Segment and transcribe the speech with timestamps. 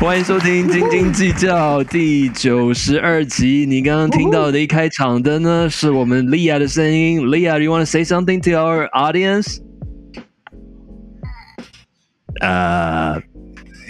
[0.00, 3.66] 欢迎收听《斤斤计较》第九十二集。
[3.66, 7.30] 你刚刚听到的一开场的呢，是我们莉亚的声音。
[7.30, 9.58] 莉亚，you want to say something to our audience？
[12.40, 13.20] 呃、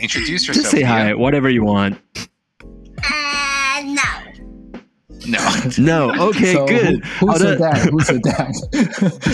[0.00, 0.70] Introduce just yourself.
[0.70, 1.96] say hi, whatever you want.
[3.02, 4.02] Uh, no.
[5.26, 5.38] No.
[5.78, 7.02] No, okay, So, good.
[7.20, 7.90] Who, 好 who's 的 the，dad?
[7.90, 8.52] Who's the dad?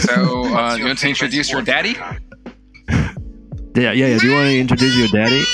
[0.00, 1.96] So, uh, you want to introduce your daddy?
[3.74, 4.19] Yeah, yeah, yeah.
[4.19, 5.45] Do you want to introduce your daddy?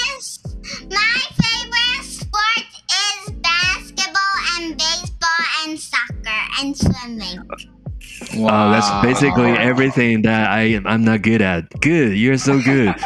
[0.91, 7.39] My favorite sport is basketball and baseball and soccer and swimming.
[8.45, 10.87] Uh, that's basically everything that I am.
[10.87, 11.65] I'm not good at.
[11.81, 12.95] Good, you're so good.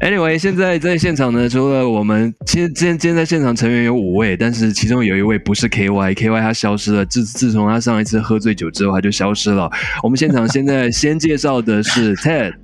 [0.00, 7.04] Anyway，现在在现场呢，除了我们，其实今天今天在现场成员有五位，但是其中有一位不是 KY，KY 他消失了。
[7.04, 9.68] 自自从他上一次喝醉酒之后，他就消失了。
[10.04, 12.54] 我们现场现在先介绍的是 Ted，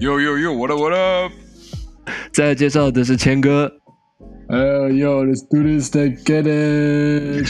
[0.00, 1.32] Yo, yo, yo, what up, what up?
[2.31, 3.71] 再介绍的是谦哥
[4.49, 7.47] ，Uh, yo, let's do this to get it.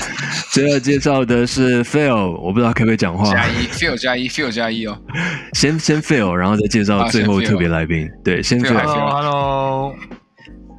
[0.52, 3.32] 最后介绍的是 Phil，我不知道可不可以讲话。
[3.32, 4.98] 加一，feel 加一，Phil 加一哦。
[5.54, 8.10] 先先 Phil，然后再介绍啊最后特别来宾。
[8.24, 8.86] 对，先 Phil，Phil。
[8.86, 9.96] Hello，Hello，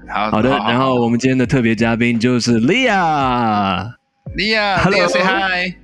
[0.09, 3.91] 好好的，然后我们今天的特别嘉宾就是 Lia。
[4.83, 5.75] Hello Leah，Leah say hi。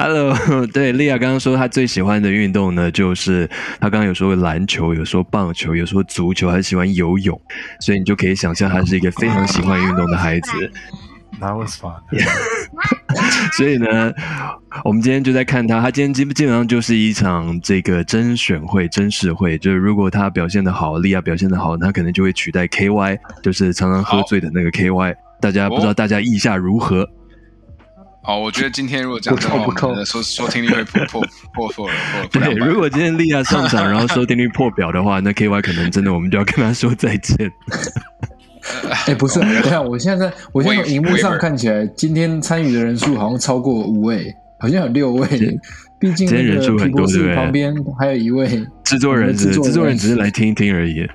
[0.00, 0.34] Hello.
[0.72, 3.46] 对，莉亚刚刚说她最喜欢的运动呢，就是
[3.78, 7.38] 她刚刚有说篮球，有说棒球，有说足球，还喜欢游泳，
[7.80, 10.50] 所以你就可以想象她是一个非常喜欢运动的孩子。
[11.38, 12.00] That was fun。
[13.58, 14.10] 所以呢，
[14.84, 25.14] 我们今天就在看他，他今天基基本上就是一场这个甄选会、甄试会，就是如果他表现的好，利亚表现的好，他可能就会取代 KY，就是常常喝醉的那个 KY。
[25.42, 27.06] 大家不知道大家意下如何？
[28.22, 31.22] 哦，我觉得今天如果这样的话，我们的收收听率会破破
[31.54, 31.94] 破破了，
[32.30, 37.36] 对，如果今天利亚上场，然后收听率破表的话，那 KY 可能真的我们就要跟他说再见。
[39.06, 45.26] 哎、不是，等一下，我现在在，我现在从荧幕上看起来，今天参与的人数好像超过五位，好像有六位。
[45.98, 47.34] 毕竟今天人数很多对不对？
[47.34, 48.46] 旁边还有一位
[48.84, 51.06] 制作人制作人只是来听一听而已，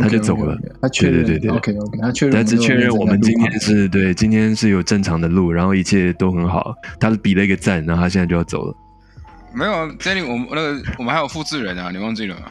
[0.00, 6.74] 他就走了他确认，对对对对 OK OK，他确认，他只确认我们今天是对，今天是有正常的路，然后一切都很好。
[7.00, 8.74] 他比了一个赞，然后他现在就要走了。
[9.54, 12.42] 没有啊 j e n n y 我们那个我们还有复制人啊，你忘记了吗？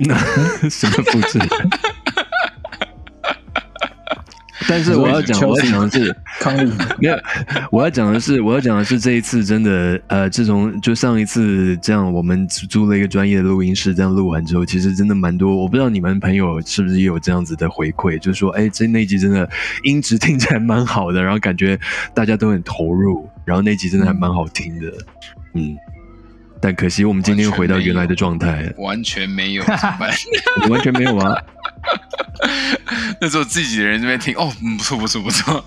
[0.00, 0.14] 那
[0.70, 1.38] 什么复制？
[4.68, 6.70] 但是我要讲，我要讲的是， 康利，
[7.00, 7.18] 没有，
[7.72, 15.56] 我要讲的是，我要讲的是这一次真的，呃，自从就上一次这样，我们租了一个专业的录音室，这样录完之后，其实真的蛮多。
[15.56, 19.48] 我不知道你们朋友是不是也有这样子的回馈，就是说，哎，这那一集真的
[19.84, 21.80] 音质听起来蛮好的，然后感觉
[22.12, 24.92] 大家都很投入，然后那集真的还蛮好听的，
[25.54, 25.74] 嗯。
[26.60, 30.10] 但可惜我们今天又回到原来的状态，完全没有，怎么办？
[30.70, 31.34] 完全没有啊。
[33.20, 35.64] 那时候自己的人这边听，哦，嗯，不错不错不错。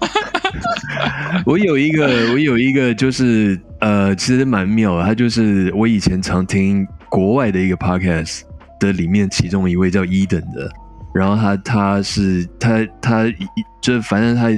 [1.45, 5.03] 我有一个，我有一个，就是呃，其实蛮妙的。
[5.03, 8.41] 他就是我以前常听国外的一个 podcast
[8.79, 10.69] 的里面，其中一位叫伊登的，
[11.13, 13.47] 然后他他是他他一
[13.81, 14.49] 就反正他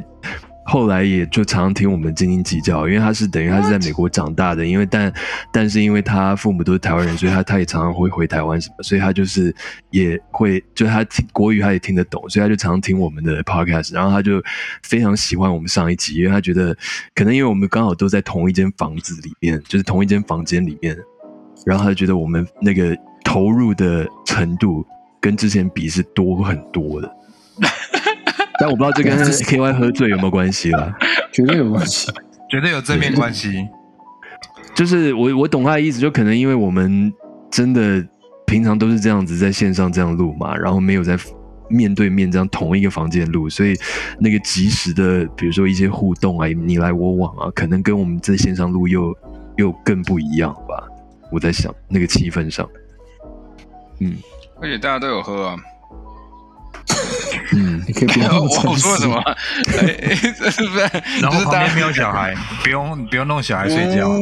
[0.66, 5.13] 后来也就常常听我们斤斤计较，因为他是等于他是在美国长大的，因为但
[5.51, 9.53] 但是因为他父母都是台湾人，所以他他也常常会回台湾什么，所以他就是
[9.91, 14.41] 也会就他听国语他也听得懂，所以他就常常听我们的 podcast，然后他就
[14.84, 16.75] 非常喜欢我们上一集，因为他觉得
[17.13, 20.97] 可能因为我们刚好都在同一间房子里面，就是同一间房间里面，
[21.66, 24.85] 然后他就觉得我们那个投入的程度
[25.19, 27.12] 跟之前比是多很多的。
[28.63, 30.96] 但我不知道这跟 KY 喝醉有没有关系啦。
[31.34, 32.09] 绝对有关系。
[32.50, 33.68] 绝对有正面关系。
[34.74, 37.12] 就是我我懂他的意思，就可能因为我们
[37.51, 38.01] 真的
[38.46, 41.19] 平常都是这样子在线上这样录嘛，然后没有在
[41.69, 43.75] 面对面这样同一个房间录，所以
[44.18, 49.13] 那个及时的，比如说一些互动啊，你来我往啊，可能跟我们在线上录又
[49.57, 50.88] 又更不一样吧。
[51.33, 52.66] 我在想那个气氛上，
[54.00, 54.16] 嗯
[54.62, 55.57] 而且大家都有喝啊。
[57.56, 59.22] 嗯，你可以不要那我么诚我说什么？
[60.50, 60.90] 是不是？
[61.22, 64.10] 然后旁边没有小孩，不用不用弄小孩睡觉。
[64.10, 64.19] 哦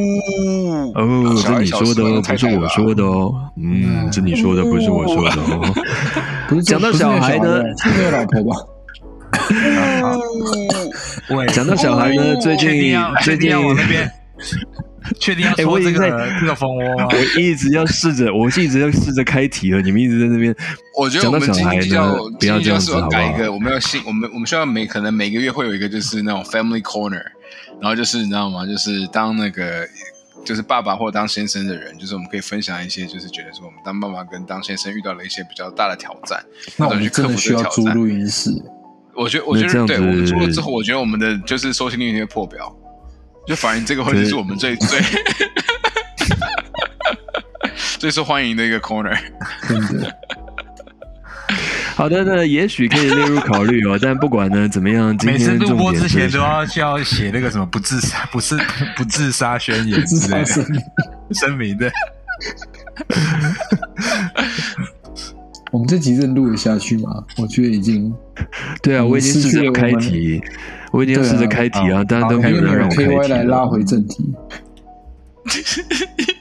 [0.96, 5.74] 哦，这你说的不是我说的哦，嗯，这你说的不是我说的哦。
[6.48, 8.56] 不是讲到小孩的是那个老婆吧？
[11.30, 14.12] 喂， 讲到小孩呢，最近最近确定要往那边，
[15.20, 17.08] 确定要说这个在这个蜂窝吗？
[17.12, 20.56] 我一直要试着，我一直要试着开题了，你们一直在那边。
[20.98, 23.10] 我觉得我们今天就要，不要这样子好不好？
[23.10, 27.24] 改一个，我们要新，我们我们需要每可能每个月会有一个就是那种 family corner，
[27.82, 28.66] 然后就是你知道吗？
[28.66, 29.88] 就是当那个
[30.46, 36.44] 就是爸爸或当先生的人，就是我们可以分享一些，就是觉得说我们当爸爸跟当先生遇到了一些比较大的挑战，
[36.78, 37.64] 那我怎么去克服们真的需。
[37.64, 38.52] 要租录音室。
[39.14, 42.74] 我觉得，我觉那这样得，对我们子做了之后，我觉得我们的就是收听率会破表，
[43.48, 45.00] 就反映这个会是我们最 最
[48.00, 49.18] 最受欢迎的一个 corner。
[49.68, 50.16] 真的，
[51.96, 53.98] 好的，那也许可以列入考虑哦。
[54.02, 58.58] 但不管呢怎么样，今每次天录播之前都要需要写那个什么不自杀、 不是
[58.96, 60.46] 不自杀宣言之类的。
[61.34, 61.92] 声明的。
[65.72, 67.24] 我们这集真的录得下去吗？
[67.38, 68.14] 我觉得已经，
[68.84, 70.42] 对啊，我已经试着开题，
[70.92, 73.66] 我已经试着开题啊，但都没有人让我开题来拉。
[73.66, 74.30] 回正题。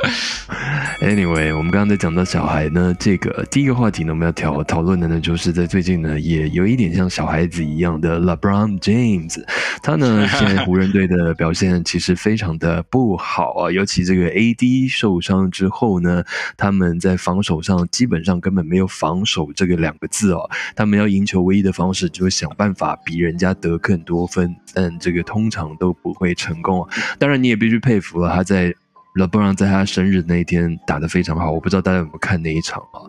[1.00, 9.42] Anyway，我们刚刚在讲到小孩呢，这个第一个话题呢，我们要讨讨论的呢，就是在最近呢，也有一点像小孩子一样的 LeBron James，
[9.82, 16.22] 他呢 现在湖人队的表现其实非常的不好啊，尤其这个 AD 受伤之后呢，
[16.56, 26.90] 他们在防守上基本上根本没有防守这个两个字哦，他们要赢球唯一的方式就是想办法比人家得更多分，但这个通常都不会成功啊。
[27.18, 28.74] 当然，你也必须佩服了他在
[29.14, 31.50] LeBron 在他生日那一天打得非常好。
[31.50, 33.02] 我不知道大家有没有看那一场啊？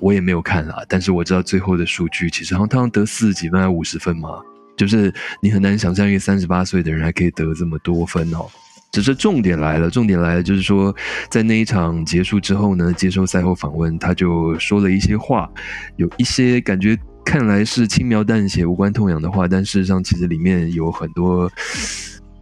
[0.00, 4.40] 我也没有看啊，但是我知道最后的数据其实好像他得四十几分还五十分嘛，
[4.76, 5.12] 就是
[5.42, 8.46] 你很难想象一个三十八岁的人还可以得这么多分哦。
[8.92, 10.92] 只是重点来了，重点来了，就是说，
[11.30, 15.48] 在那一场结束之后呢，接受赛后访问，他就说了一些话，
[15.94, 21.48] 有一些感觉看来是轻描淡写、无关痛痒的话，但事实上其实里面有很多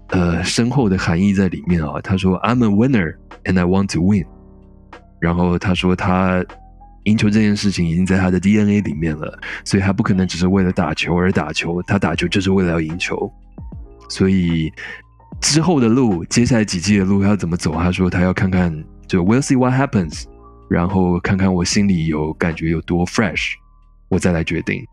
[0.08, 2.00] 呃深厚的含义在里面啊。
[2.02, 4.24] 他说：“I'm a winner and I want to win。”
[5.20, 6.44] 然后他说他
[7.04, 13.30] 赢球这件事情已经在他的 DNA 里面了，所以他不可能只是为了打球而打球，他打球就是为了要赢球。
[14.10, 14.72] 所以
[15.40, 17.72] 之后的路，接下来几季的路要怎么走？
[17.74, 18.72] 他说他要看看，
[19.06, 20.24] 就 We'll see what happens，
[20.68, 23.52] 然后看看我心里有感觉有多 fresh，
[24.08, 24.86] 我再来决定。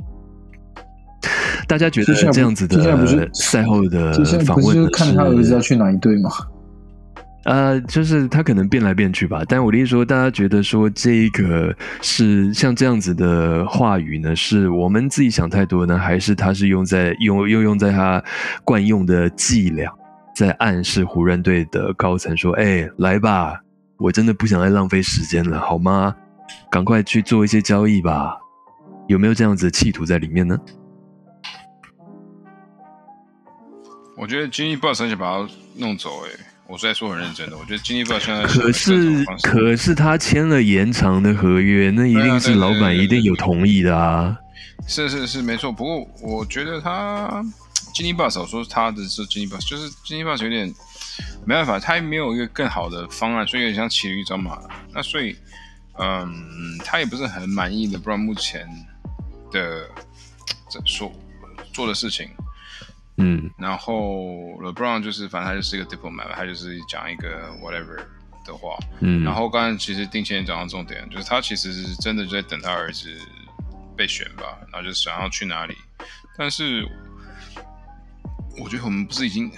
[1.67, 4.13] 大家觉得这样子的赛后的
[4.45, 6.29] 访问呢看他儿子要去哪一队吗？
[7.45, 9.43] 呃，就是他可能变来变去吧。
[9.47, 18.23] 但我的意思说，大家觉得说这个是像这样子的话语呢，是我们自己想太多呢，还是他是用在用又用在他
[18.63, 19.91] 惯用的伎俩，
[20.35, 23.61] 在暗示湖人队的高层说：“哎，来吧，
[23.99, 26.15] 我真的不想再浪费时间了，好吗？
[26.71, 28.35] 赶快去做一些交易吧。”
[29.07, 30.57] 有没有这样子的企图在里面呢？
[34.17, 36.31] 我觉得 Jimmy Butler 很想把他弄走、欸，
[36.67, 37.57] 我是在说很认真的。
[37.57, 44.37] 我觉得 Jimmy Butler 现在可是可是他签了延长的合约，那一定是老板一定有同意的啊。
[44.87, 47.43] 是是是没错，不过我觉得他
[47.93, 50.73] Jimmy Butler 我说他的是 Jimmy Butler，就是 Jimmy Butler 有点
[51.45, 54.69] 没办法，他没有一个更好的方案，所以有点像骑驴找马了。
[54.93, 55.35] 那所以，
[55.99, 58.65] 嗯，他也不是很满意的，不然目前
[59.51, 59.89] 的
[60.69, 61.11] 这说
[61.73, 62.29] 做的事情。
[63.17, 63.95] 嗯然后
[64.61, 67.97] LeBron 就是反正他就是一个 diplomat，他就是讲一个 whatever
[68.45, 68.77] 的话。
[68.99, 73.09] 嗯，然后刚才其实定前也讲到重点，就是他其实是真的就在等他儿子
[73.95, 75.75] 被选吧，然后就想要去哪里。
[76.37, 76.85] 但是
[78.61, 79.49] 我觉得我们不是已经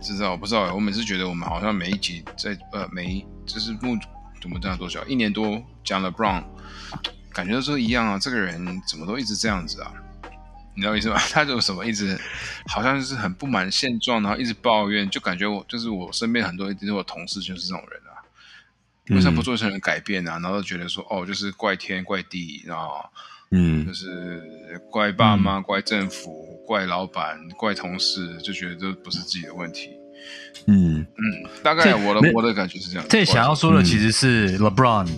[0.00, 3.98] 知道不知道欸，我每次觉得我们好像每一集在呃每一就是目
[4.40, 6.44] 怎么这样多少一年多讲了 Brown，
[7.32, 9.92] 感觉都是一样啊，这个人怎么都一直这样子啊？
[10.74, 11.16] 你知道意思吗？
[11.30, 12.18] 他就什么一直
[12.66, 18.12] 好像就是很不满现状，然后一直抱怨，就感觉我就是我身边很多一定是我同事就是这种人啊。
[19.10, 20.38] 为什么不做成人改变啊？
[20.38, 23.04] 然后觉得说哦，就是怪天怪地，然后
[23.50, 24.42] 嗯就是
[24.90, 29.90] 怪爸妈、怪政府、怪老板、怪同事，就觉得这不是自己的问题。
[30.68, 33.04] 嗯嗯，大概我的我的感觉是这样。
[33.10, 35.08] 这想要说的嗯其实是 LeBron。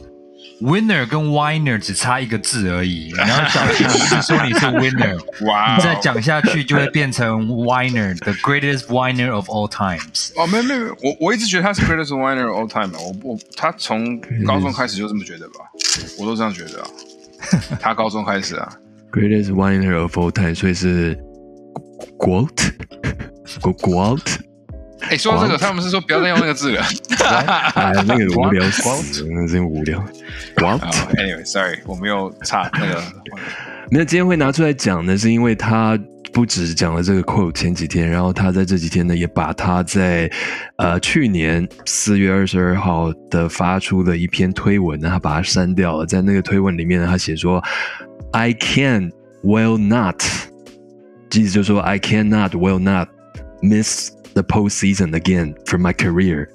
[0.61, 10.31] Winner 跟 Winner 只差一个字而已，你要讲一直说你是 Winner，你再讲下去就会变成 Winner，the greatest Winner of all times。
[10.37, 15.55] 哦，没有没有，没有我我一直觉得他是 greatest winner of all time 啊，我我他从高中开始就这么觉得吧，
[16.19, 16.87] 我都这样觉得啊。
[17.81, 18.73] 他高中开始啊
[19.13, 21.19] ，，Greatest winner of all time，所以是
[22.19, 22.71] Quote
[25.11, 26.83] 哎，说到这个，他们是说不要再用那个字了。
[27.75, 29.99] 哎，那个无聊死，那真无聊。
[30.01, 30.07] 啊
[30.57, 33.03] Quote，，anyway，sorry， 我们又差那个。
[33.91, 35.99] 没有，今天会拿出来讲呢，是因为他
[36.33, 40.29] 不止讲了这个 quote 前几天，然后他在这几天呢，也把他在
[40.77, 46.07] 呃去年四月二十二号的发出的一篇推文呢，他把它删掉了。
[46.07, 47.63] 在那个推文里面呢，他写说
[48.33, 49.13] ：“I can
[49.45, 50.21] will not”，
[51.31, 53.09] 意思就是说 “I cannot will not
[53.63, 56.49] miss the postseason again for my career”。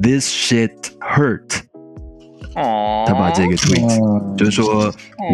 [0.00, 1.62] This shit hurt。
[2.54, 4.90] 哦，他把这个 tweet 哦就是说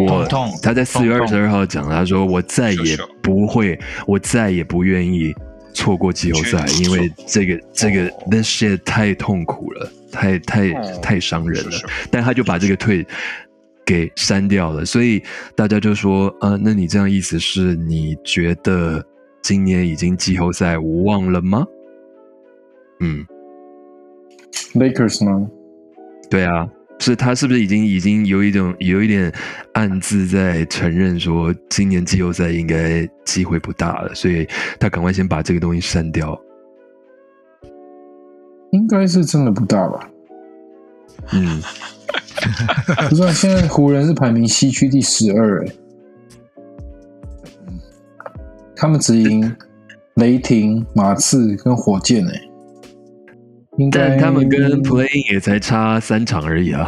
[0.07, 0.25] 我
[0.61, 5.33] 他在四月二十二号讲，他说我再也不会，我再也不愿意
[5.73, 11.85] 错过季后赛，因为这个这个哦 this shit 太痛苦了，太太哦太伤人了是是。
[12.11, 13.05] 但他就把这个 tweet
[13.85, 15.23] 给删掉了，所以
[15.55, 19.01] 大家就说，啊，那你这样意思是你觉得
[19.41, 21.65] 今年已经季后赛无望了吗？
[22.99, 23.25] 嗯
[24.73, 25.47] ，Lakers 吗？
[26.29, 26.67] 对啊，
[26.99, 29.31] 是他是不是已经已经有一种有一点
[29.73, 34.47] 暗自在承认说，今年季后赛应该机会不大了，所以
[34.79, 36.39] 他赶快先把这个东西删掉。
[38.71, 40.09] 应该是真的不大吧？
[41.31, 41.61] 嗯，
[43.09, 45.71] 不知道现在湖人是排名西区第十二，哎，
[48.75, 49.55] 他们只赢
[50.15, 52.52] 雷霆、马刺跟火箭，哎，应该
[53.91, 56.87] 但他们跟 Playing 也才差三场而已啊，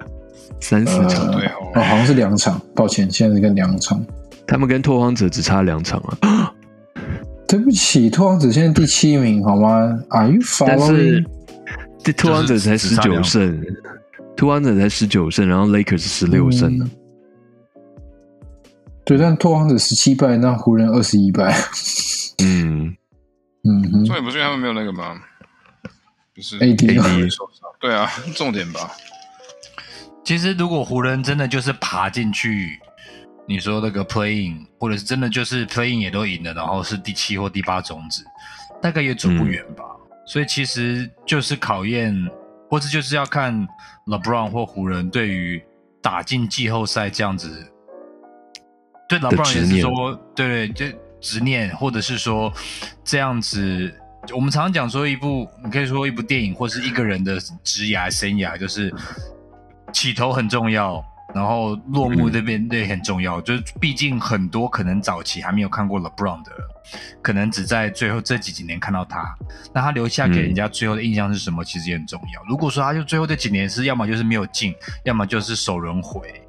[0.60, 4.04] 三四呃场，对哦，哦，好像是两场，抱歉，现在是跟两场。
[4.46, 6.52] 他们跟拓荒者只差两场啊。
[7.48, 11.24] 对不起，拓荒者现在第七名，好吗？Are you 但是
[12.16, 13.62] 拓荒者才十九胜，
[14.36, 16.84] 拓荒者才十九胜，然后 Lakers 十六胜呢。
[16.84, 16.90] 嗯
[19.04, 21.54] 对，但拓荒者十七败，那湖人二十一败。
[22.42, 22.92] 嗯，
[23.62, 25.14] 嗯哼重点不是因为他们没有那个吗？
[26.36, 28.90] 不是，AD AD 受伤对啊， 重点吧。
[30.22, 32.78] 其实如果湖人真的就是爬进去，
[33.48, 38.22] 你说那个 playing，或者是真的就是 playing 也都赢了，然后是第七或第八种子，
[38.82, 39.82] 大概也走不远吧。
[40.26, 42.14] 所以其实就是考验，
[42.68, 43.66] 或者就是要看
[44.06, 45.64] LeBron 或湖人对于
[46.02, 47.66] 打进季后赛这样子，
[49.08, 52.52] 对 LeBron 也是说，对对，就执念，或者是说
[53.02, 53.94] 这样子。
[54.34, 58.92] 我们常常讲说一部，你可以说一部电影，或是一个人的职涯生涯，就是
[59.92, 61.04] 起头很重要，
[61.34, 63.40] 然后落幕这边也很重要。
[63.40, 66.50] 就是毕竟很多可能早期还没有看过 LeBron 的，
[67.22, 69.34] 可能只在最后这几几年看到他，
[69.72, 71.64] 那他留下给人家最后的印象是什么？
[71.64, 72.42] 其实也很重要。
[72.48, 76.42] 如果说他就最后这几年是要么就是没有进，要么就是首轮回，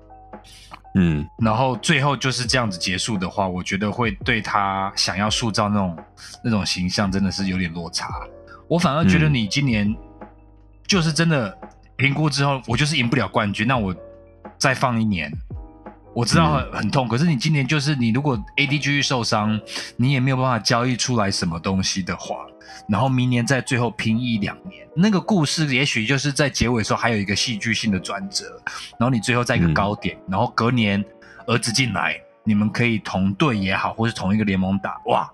[0.99, 5.97] 嗯，然后最后就是这样子结束的话，我觉得会对他想要塑造那种
[6.43, 8.07] 那种形象真的是有点落差。
[8.67, 9.95] 我反而觉得嗯你今年
[10.87, 11.55] 就是真的
[11.97, 13.95] 评估之后，我就是赢不了冠军，那我
[14.57, 15.31] 再放一年。
[16.15, 19.61] 我知道很很痛，可是你今年就是你如果 AD 继续受伤，
[19.97, 22.37] 你也没有办法交易出来什么东西的话，
[22.87, 28.45] 然后明年在最后拼一两年，那个故事也许就是在结尾的时候还有一个戏剧性的转折，
[28.99, 31.03] 然后你最后在一个嗯高点，然后隔年
[31.45, 35.29] 儿子进来，你们可以同队也好，或是同一个联盟打，哇，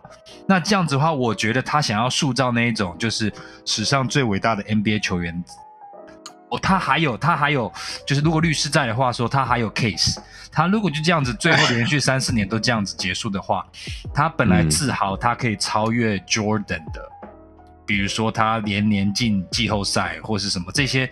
[0.47, 3.31] 那这样子的话，我觉得他想要塑造那一种就是
[3.65, 5.43] 史上最伟大的 NBA 球员。
[6.49, 7.73] 哦，他还有，他还有，
[8.05, 10.19] 就是如果律师在的话说，他还有 case。
[10.51, 13.65] 他如果就这样子，最后连续三四年都这样子结束的话，
[14.13, 17.09] 他本来嗯自豪他可以超越 Jordan 的，
[17.85, 21.09] 比如说他连年进季后赛或是什么这些，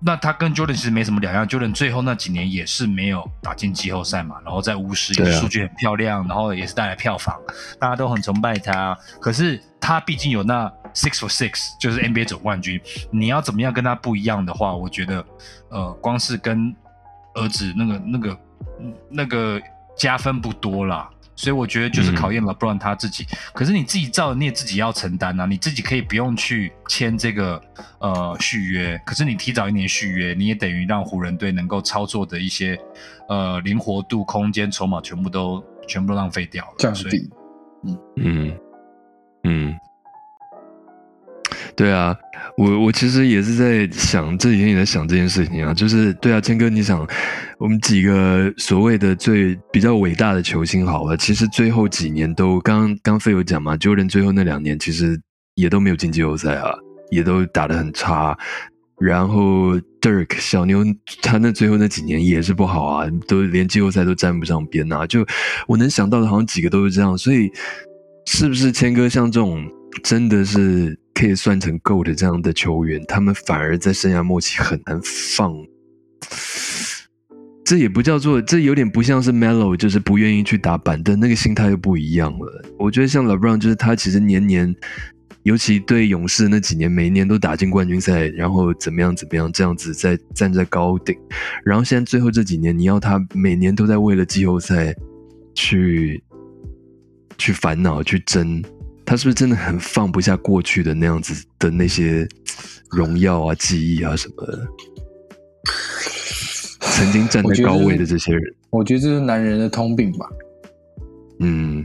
[0.00, 1.46] 那他跟 Jordan 其实没什么两样。
[1.46, 7.40] Jordan 最后那几年也是没有打进季后赛嘛，然后在巫师也数据很漂亮，然后也是带来票房，
[7.78, 8.98] 大家都很崇拜他。
[9.20, 12.80] 可是他毕竟有那 six for six，就是 NBA 总冠军。
[13.10, 15.24] 你要怎么样跟他不一样的话，我觉得，
[15.68, 16.74] 呃，光是跟
[17.34, 18.38] 儿子那个那个
[18.80, 19.60] 嗯那个
[19.96, 21.08] 加分不多啦。
[21.42, 23.26] 所以我觉得就是嗯考验了 LeBron 他自己。
[23.52, 25.44] 可是你自己造的，你也自己要承担啊。
[25.44, 27.60] 你自己可以不用去签这个
[27.98, 32.78] 呃续约，可是你提早一年续约，你也等于让湖人队能够操作的一些
[33.28, 36.74] 呃灵活度、空间、筹码全部都全部都浪费掉了。
[36.78, 37.30] 降所以低。
[38.16, 38.56] 嗯
[39.42, 39.74] 嗯，
[41.74, 42.14] 对啊，
[42.56, 47.06] 我我其实也是在想这几天也在想这件事情啊，就是对啊，谦哥，你想
[47.58, 55.18] 我们几个所谓的最比较伟大的球星好了，其实最后几年都刚刚费有讲嘛，Jordan 最后那两年其实
[55.54, 56.70] 也都没有进季后赛啊，
[57.10, 58.36] 也都打得很差。
[59.00, 60.84] 然后 Dirk 小牛
[61.22, 65.04] 他那最后那几年也是不好啊，都连季后赛都沾不上边啊。
[65.06, 65.26] 就
[65.66, 67.50] 我能想到的，好像几个都是这样，所以
[68.26, 69.66] 是不是谦哥像这种
[70.04, 75.00] 真的是可以算成 go 的这样的球员，他们反而在生涯末期很难
[75.36, 75.54] 放？
[77.64, 82.64] 这也不叫做，这有点不像是 Melo，就是不愿意去打板凳，那个心态又不一样了。
[82.78, 84.74] 我觉得像 LeBron，就是他其实年年，
[85.44, 91.16] 尤其对勇士那几年，每年都打进冠军赛，然后怎么样怎么样，这样子在站在高顶。
[91.64, 94.94] 然后现在最后这几年，你要他每年都在为了季后赛
[95.54, 96.22] 去
[97.38, 98.62] 去烦恼、去争，
[99.04, 102.26] 他是不是真的很放不下过去的那样子的那些
[102.90, 104.66] 荣耀啊、记忆啊什么的。
[106.80, 110.28] 曾经站在高位的这些人，我觉得这是男人的通病吧，
[111.40, 111.84] 嗯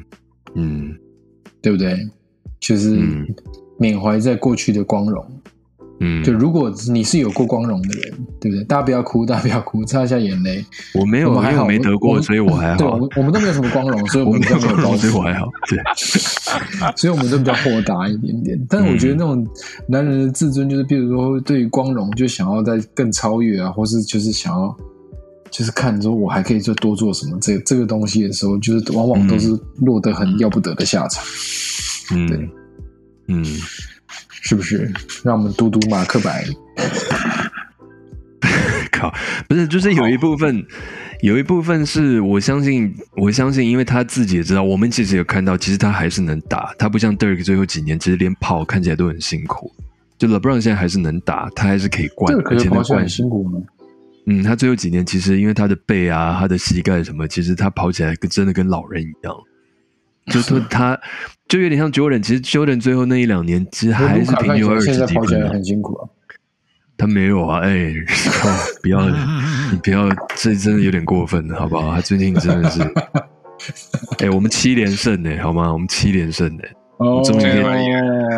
[0.56, 0.96] 嗯
[1.62, 1.98] 对不对？
[2.60, 3.26] 就是嗯
[3.80, 5.26] 缅怀在过去的光荣。
[5.30, 5.42] 嗯，
[6.24, 8.64] 就如果你是有过光荣的人，对不对？
[8.66, 10.64] 大家不要哭，大家不要哭，擦一下眼泪。
[10.94, 12.98] 我没有，我还好，没得过，所以我还对，我好。
[12.98, 15.50] 们我们都没有什么光荣，所以我我们比较没有 光荣，所以我袱，还好。
[15.68, 15.80] 对，
[16.96, 18.66] 所以我们都比较豁达一点点。
[18.70, 19.48] 但是我觉得那种
[19.88, 24.76] 男人的自尊，就是比如说对于光荣，就想要在更超越啊，或是就是想要。
[25.50, 31.24] 就是看说，我还可以做多做什么这这个东西的时候，就是往往都是落得很要不得的下场，
[32.14, 32.50] 嗯
[33.30, 33.46] 嗯，
[34.42, 34.92] 是不是？
[35.24, 36.46] 让我们读读马克白。
[38.92, 39.14] 靠，
[39.48, 40.66] 不是，就是有一部分，
[41.22, 49.72] 有一部分是我相信，我相信，因为他自己也知道，我们其实有看到，其实他还是能打，他不像 Dirk 最后几年，其实连跑看起来都很辛苦。
[50.18, 53.10] 就 LeBron 现在还是能打，他还是可以灌，而且能灌很。
[53.10, 53.62] 辛苦吗。
[54.26, 59.36] 嗯，他最后几年其实因为他的背啊、他的膝盖什么，其实他跑起来跟真的跟老人一样，
[60.32, 61.00] 就是他
[61.48, 62.22] 就有点像 Jordan。
[62.22, 65.50] 其实 Jordan 最后那一两年其实还是平均二十几分啊。
[65.54, 66.10] 很辛苦啊。
[67.00, 67.94] 他没有啊，哎，
[68.42, 68.50] 靠，
[68.82, 71.94] 不要，你不要，这真的有点过分了，好不好？
[71.94, 72.82] 他最近真的是，
[74.26, 75.72] 哎，我们七连胜呢，好吗？
[75.72, 76.64] 我们七连胜呢，
[76.98, 77.62] 我终于可以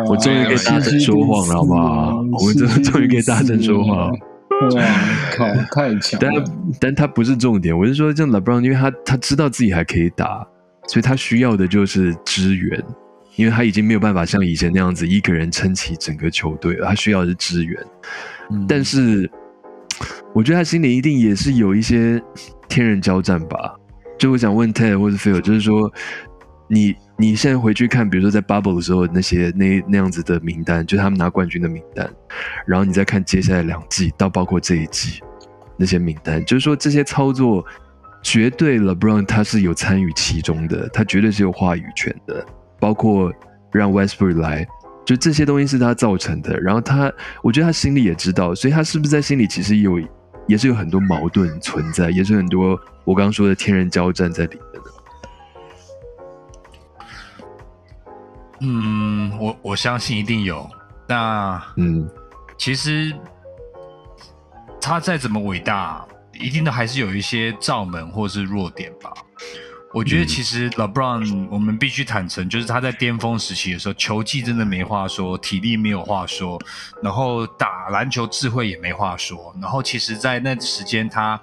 [0.04, 2.16] 我我终于可以大声说谎了，好不好？
[2.38, 4.10] 我们真的终于可以大声说话。
[4.10, 4.82] 哇
[5.34, 6.44] 靠，太强但了！
[6.78, 10.46] 但他不是重点，我是说，像 LeBron，因为他他知道自己还可以打，
[10.90, 12.82] 所以他需要的就是支援，
[13.36, 17.80] 因为他已经没有办法像以前那样子一个人撑起整个球队了，他需要的是支援。
[18.50, 19.30] 嗯但是
[20.34, 22.20] 我觉得他心里一定也是有一些
[22.68, 23.76] 天人交战吧。
[24.18, 25.92] 就我想问 Ted 或者 Phil，就是说，
[26.66, 32.10] 你你现在回去看，比如说在 Bubble 的时候那些那那样子的名单，就是他们拿冠军的名单，
[32.66, 35.20] 然后你再看接下来两季到包括这一季
[35.76, 37.64] 那些名单，就是说这些操作
[38.22, 42.44] 绝对 LeBron 他是有参与其中的，他绝对是有话语权的，
[42.78, 43.32] 包括
[43.72, 44.66] 让 Westbrook 来。
[45.04, 49.98] 就这些东西是他造成的，然后他，我觉得他心里也知道，所以他是不是在心里其实有，
[50.46, 54.80] 也是有很多矛盾存在，也是很多我刚刚说的天人交战在里面的。
[58.60, 60.68] 嗯，我我相信一定有。
[61.08, 62.08] 那嗯
[62.56, 63.12] 其实
[64.80, 66.06] 他再怎么伟大，
[66.40, 69.12] 一定都还是有一些罩门或是弱点吧。
[69.92, 76.56] 我觉得嗯其实 LeBron，我们必须坦诚，就是他在巅峰时期的时候，球技真的没话说，体力没有话说，
[77.02, 79.52] 然后打篮球智慧也没话说。
[79.60, 81.40] 然后其实，在那时间，他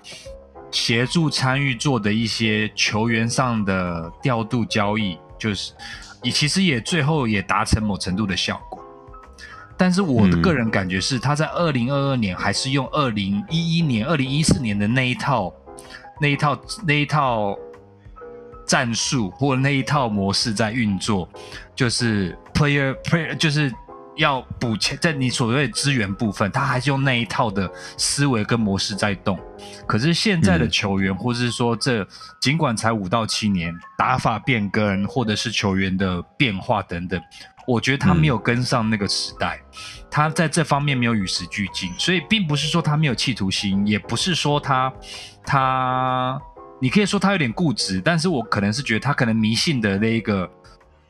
[0.72, 5.74] 协助参与做的一些球员上的调度交易，就是
[6.24, 8.82] 也其实也最后也达成某程度的效果。
[9.78, 15.54] 但是我的嗯个人感觉是，他在二零二二年还是用二零一一年、二零一四年的那一套、
[16.20, 17.56] 那一套、那一套
[18.66, 21.30] 战术或者那一套模式在运作，
[21.76, 23.72] 就是 player player 就是
[24.18, 29.40] 要补钱，在你所谓的资源部分，他还是用那一套的思维跟模式在动。
[29.86, 30.70] 可是现在的嗯。
[30.72, 32.06] 球员，或是说这
[32.42, 37.22] 尽管才五到七年，打法变更或者是球员的变化等等，
[37.68, 39.62] 我觉得他没有跟上那个时代，
[40.10, 44.92] 他在这方面没有与时俱进，所以并不是说他没有企图心，也不是说他
[45.46, 46.42] 他，
[46.82, 50.50] 你可以说他有点固执，但是我可能是觉得他可能迷信的那一个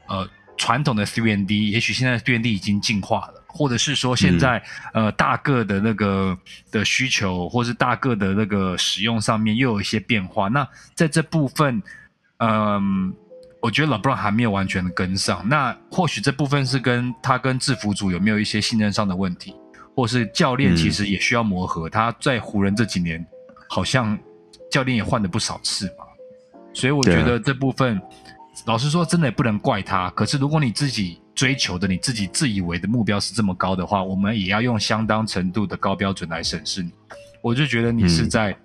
[0.08, 4.60] 呃传统的 three and D，也许现在 three and D 已经进化了，或者是说现在、
[4.94, 6.36] 呃大个的那个
[6.72, 10.48] 的需求，或是大个的那个使用上面又有一些变化。
[10.48, 11.84] 那在这部分，
[12.38, 13.14] 嗯、
[13.68, 15.46] 我觉得 LeBron 还没有完全的跟上。
[15.46, 19.54] 那或许这部分是跟他跟制服组有没有一些信任上的问题，
[19.94, 21.90] 或是教练其实也需要磨合。
[21.90, 23.26] 他在湖人这几年
[23.68, 24.18] 好像
[24.72, 26.06] 教练也换了不少次嘛，
[26.74, 28.02] 所以我觉得这部分。
[28.66, 30.10] 老实说，真的也不能怪他。
[30.12, 36.92] 可是，如果你自己追求的、你自己自以为的目标是这么高的话，我们也要用相当程度的高标准来审视你。
[37.42, 38.58] 我就觉得你是嗯在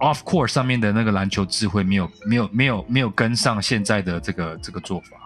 [0.00, 5.16] off court 上面的那个篮球智慧没有、没有、没有、没有跟上现在的这个这个做法，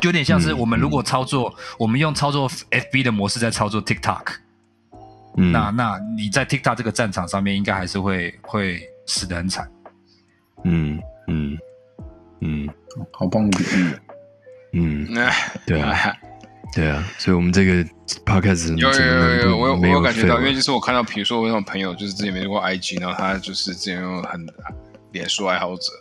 [0.00, 4.34] 就有点像是嗯我们如果操作，我们用操作 FB 的模式在操作 TikTok，、
[5.36, 9.68] 嗯，那那你在 TikTok 这个战场上面，应该还是会会死得很惨。
[10.64, 11.58] 嗯嗯
[12.40, 12.68] 嗯。
[13.12, 13.94] 好棒的比喻。
[14.72, 15.06] 嗯，
[15.66, 16.16] 对啊
[16.74, 17.82] 对啊，所以我们这个
[18.24, 24.46] podcast 有有有有，我有我有感觉到，因为就是我看到，比如说我那种朋友，就是之前没用过 IG，然后他就是之前用很
[25.12, 25.92] 脸书爱好者，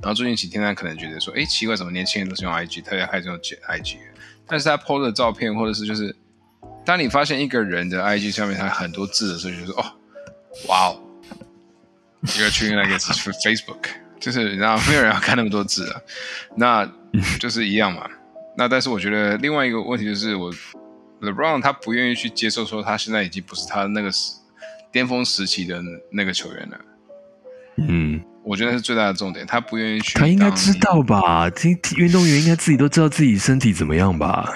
[0.00, 3.96] 然后最近几天他可能觉得说，哎，奇怪，怎么年轻人都是用 IG，特别开始用 IG，
[4.46, 6.14] 但是他 PO 的照片或者是就是
[6.84, 9.84] 当你发现一个人的 IG 上面他很多字的时候，就说哦，
[10.68, 11.00] 哇哦
[12.26, 13.88] ，You're treating like it's for Facebook，
[14.20, 16.00] 就是然后没有人要看那么多字啊，
[16.56, 16.92] 那
[17.40, 18.08] 就是一样嘛。
[18.56, 20.52] 那但是我觉得另外一个问题就是我
[21.20, 24.32] LeBron 他不愿意去接受说他现在已经不是他那个时
[24.90, 26.78] 巅峰时期的那个球员了。
[27.78, 30.18] 嗯，我觉得那是最大的重点，他不愿意去。
[30.18, 31.48] 他应该知道吧？
[31.48, 34.52] 这运动员应该自己都知道自己身体怎么样吧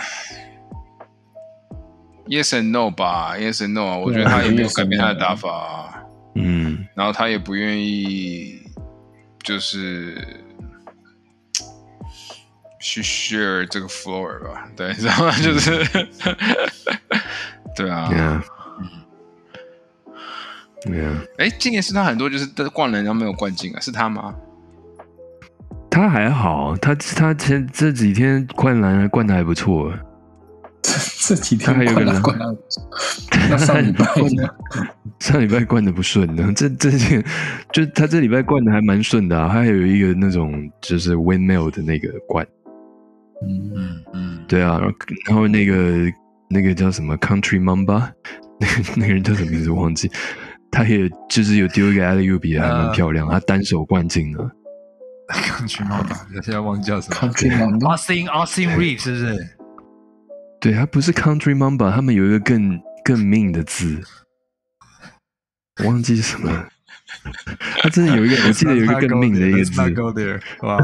[2.26, 6.02] ？Yes and no 吧，Yes and no 啊，我觉得他也没有改变他的打法、啊，
[6.34, 8.60] 嗯，然后他也不愿意
[9.42, 10.44] 就是
[12.88, 15.84] 去 share 这个 floor 吧，对， 然后就是
[17.74, 18.42] 对啊，Yeah.
[20.84, 21.26] Yeah.
[21.38, 24.36] 哎，今年是他很多就是灌篮，然后没有灌进啊，是他吗？
[25.90, 29.92] 他还好，他他前这几天灌篮灌的还不错。
[31.26, 32.38] 这几天 还有个人灌
[33.58, 34.04] 上礼拜
[34.36, 34.48] 呢？
[35.18, 37.24] 上礼拜灌的不顺的，这这件
[37.72, 42.46] 就他这礼拜灌的还蛮顺的啊，他还有一个那种就是 windmill 的那个灌，
[43.42, 44.04] 嗯，嗯。
[44.14, 44.96] 嗯，对啊，然后
[45.26, 46.12] 然后那个
[46.48, 48.10] 那个叫什么 Country Mamba，
[48.60, 50.10] 那个那个人叫什么名字忘记，
[50.70, 54.50] 他也就是有丢一个 alley 也还蛮漂亮，他单手灌进了。
[55.28, 57.16] 刚去猫打，现在忘记叫什么。
[57.16, 59.48] Country Mamba Austin Reed 是不是？
[60.60, 64.00] 对，他不是 Country Mamba，他们有一个更更命的字，
[65.84, 66.50] 忘记是什么。
[66.50, 66.68] 了。
[67.82, 70.40] 他真的有一个，我记得有一个更命的一个 Let's 字 not，go there。
[70.62, 70.78] 哇，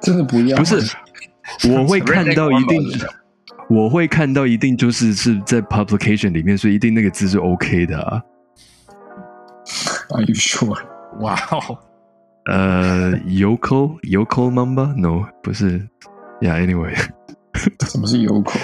[0.00, 0.96] 真的不要，不是，
[1.70, 2.82] 我会看到一定，
[3.68, 8.22] 我会看到一定就是是在 publication 里面，所以一定那个字是 OK 的啊。
[10.10, 10.76] Are you sure？
[11.20, 11.78] 哇哦，
[12.46, 15.88] 呃，Yoko Yoko Mamba，no，不是
[16.40, 16.96] ，Yeah，anyway，
[17.86, 18.58] 什么是 Yoko？？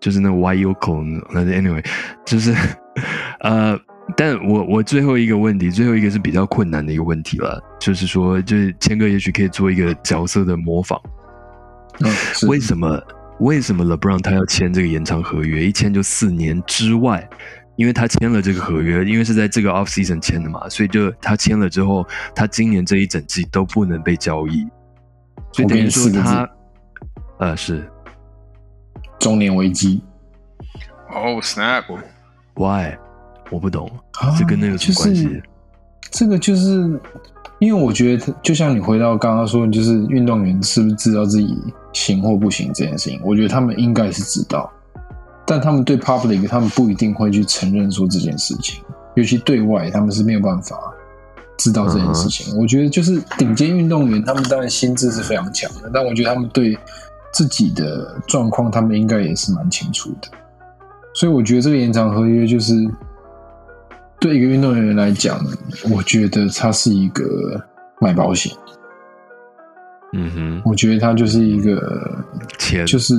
[0.00, 1.84] 就是那 Y Yoko，那 anyway，
[2.24, 2.54] 就是
[3.40, 3.78] 呃，
[4.16, 11.00] 但我我最后一个问题，最后一个是比较困难的一个问题了，就是说，就是谦哥也许可以做一个角色的模仿。
[12.00, 12.10] 嗯，
[12.48, 13.00] 为什么
[13.40, 15.66] 为什么 LeBron 他要签这个延长合约？
[15.66, 17.28] 一签就四年之外，
[17.76, 24.66] 因为他签了这个合约，因为是在这个 off season 签的嘛，所以就他签了之后，他今年这一整季都不能被交易，
[25.52, 26.48] 所以等于说他，
[27.38, 27.88] 呃，是。
[29.18, 30.02] 中年危机。
[31.10, 32.96] 哦、snap，why
[33.50, 35.24] 我不懂，啊这跟那有什么关系？
[35.24, 35.42] 就是
[36.10, 37.00] 这个就是
[37.58, 41.56] 因为我觉得，就像你回到刚刚说，就是运动员是不是知道自己
[41.92, 44.70] 行或不行这件事情，我觉得他们应该是知道，
[45.46, 48.82] 但他们对 public 他们不一定会去承认说这件事情，
[49.16, 50.78] 尤其对外他们是没有办法
[51.58, 52.56] 知道这件事情。
[52.56, 56.78] 我觉得就是顶尖运动员，他们当然心智是非常强的，但我觉得他们对
[57.32, 60.28] 自己的状况，他们应该也是蛮清楚的。
[61.14, 62.72] 所以我觉得这个延长合约就是
[64.20, 65.38] 对一个运动员来讲，
[65.94, 67.24] 我觉得他是一个
[68.00, 68.52] 买保险。
[70.12, 72.24] 嗯哼，我觉得他就是一个，
[72.58, 73.14] 钱就是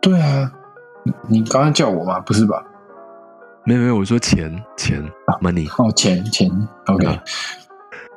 [0.00, 0.52] 对啊，
[1.02, 2.20] 你你刚刚叫我吗？
[2.20, 2.62] 不是吧？
[3.64, 5.02] 没有没有，我说钱钱
[5.42, 6.50] money，哦，钱钱
[6.86, 7.22] ，OK，、啊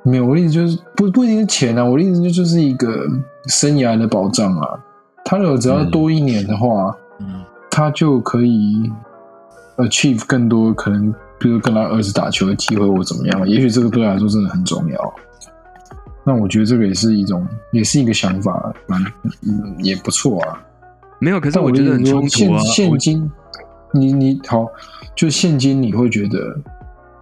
[0.04, 3.08] 没有，我的意思就是不不一定是钱啊，我的意思就就是一个
[3.46, 4.80] 生涯的保障啊。
[5.24, 8.92] 他如果只要多一年的话，嗯，他就可以
[9.78, 13.50] achieve 更多可能，比如跟他儿子打球的机会或怎么样。
[13.50, 15.14] 也许这个对他来说真的很重要。
[16.24, 19.04] 那我觉得这个也是一种，也是一个想法，蛮
[19.42, 20.64] 嗯也不错啊。
[21.20, 23.32] 没有，可是但我觉得很冲突现现金，
[23.92, 24.68] 你你好，
[25.16, 26.56] 就现金，你会觉得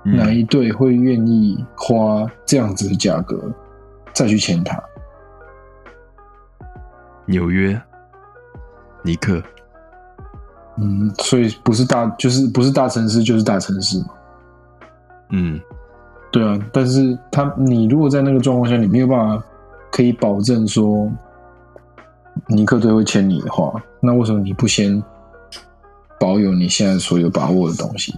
[0.03, 3.41] 嗯哪一队会愿意花这样子的价格
[4.13, 4.77] 再去签他？
[7.25, 7.81] 纽约
[9.03, 9.41] 尼克，
[10.81, 14.07] 嗯，所以不是大，就是不是大城市，就是大城市嘛。
[15.31, 15.59] 嗯
[16.31, 19.43] 对啊，但是他你如果在那个状况下，你没有办法
[19.91, 21.11] 可以保证说
[22.47, 25.03] 尼克队会签你的话，那为什么你不先
[26.19, 28.15] 保有你现在所有把握的东西？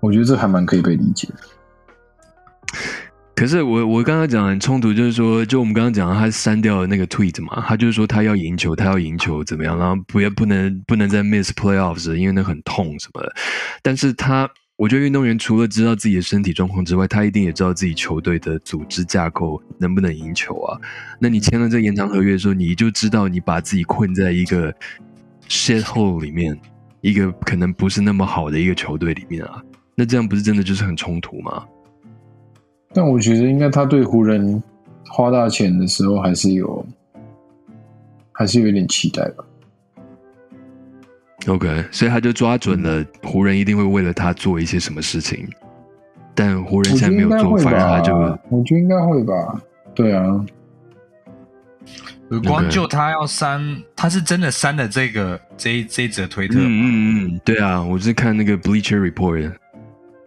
[0.00, 1.34] 我觉得这还蛮可以被理解的。
[3.36, 13.34] 可是我我刚刚讲很冲突，就是说，就我们刚刚讲他删掉了那个 tweet 嘛，他就是说他要赢球，他要赢球怎么样，然后不要不能不能再 miss playoffs，因为那很痛什么的。
[13.82, 20.78] 但是他，我觉得运动员除了知道自己的身体状况之外，他一定也知道自己球队的组织架构能不能赢球啊。
[21.18, 24.72] 那你签了这个延长合约的时候，你就知道你把自己困在一个
[25.48, 26.56] shit hole 里面，
[27.00, 29.60] 一个可能不是那么好的一个球队里面啊。
[29.96, 31.64] 那这样不是真的就是很冲突吗？
[32.94, 34.62] 但我觉得应该他对湖人
[35.08, 36.86] 花大钱的时候，还是有，
[38.32, 39.44] 还是有一点期待吧。
[41.48, 45.46] OK，所以他就抓准了湖人一定会为了他做一些什么事情，
[46.34, 48.14] 但湖人现在没有做，反而他就，
[48.48, 49.60] 我觉得应该会吧。
[49.94, 50.44] 对啊，
[52.44, 53.60] 光就他要删，
[53.94, 56.54] 他是真的删了这个这一这一则推特。
[56.58, 59.52] 嗯嗯嗯，对啊，我是看那个 Bleacher Report 的。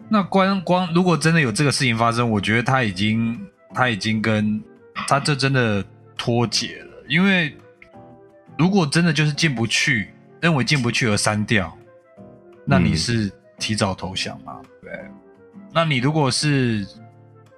[0.10, 3.40] 那光光如果真的有这个事情发生，我觉得他已经
[3.74, 4.62] 他已经跟
[5.08, 5.84] 他这真的
[6.16, 7.56] 脱节了，因为
[8.58, 11.76] 如果真的就是进不去，认为进不去而删掉，
[12.66, 14.60] 那你嗯是提早投降嘛？
[14.82, 14.92] 对，
[15.74, 16.88] 那你如果是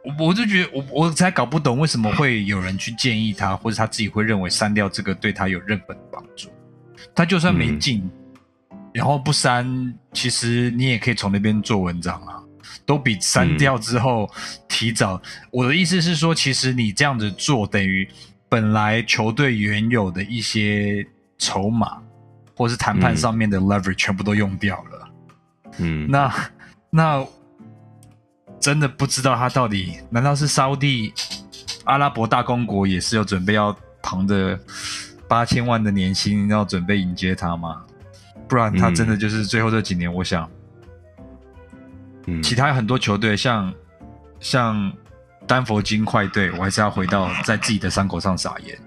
[0.03, 6.49] 我我就觉得我我才搞不懂为什么会有人去建议他，或者他自己会认为删掉这个对他有任何的帮助。
[7.13, 8.09] 他就算没嗯进，
[8.93, 12.38] 然后不删，其实你也可以从那边做文章啊，
[12.85, 14.29] 都比删掉之后
[14.67, 15.21] 提早。
[15.51, 18.07] 我的意思是说，其实你这样子做，等于
[18.47, 21.05] 本来球队原有的一些
[21.37, 21.97] 筹码，
[22.55, 25.09] 或是谈判嗯上面的 leverage 全部都用掉了。
[25.77, 26.33] 嗯，那
[26.89, 27.25] 那
[28.59, 31.13] 真的不知道他到底，难道是沙地
[31.85, 34.59] 阿拉伯大公国也是有准备要扛着
[35.27, 37.83] 八千万的年薪要准备迎接他吗？
[38.47, 40.49] 不然他真的就是最后这几年，我想
[42.29, 43.73] 嗯其他很多球队像
[44.39, 44.91] 像
[45.47, 48.77] 丹佛金块队，我还是要回到在自己的伤口上撒盐。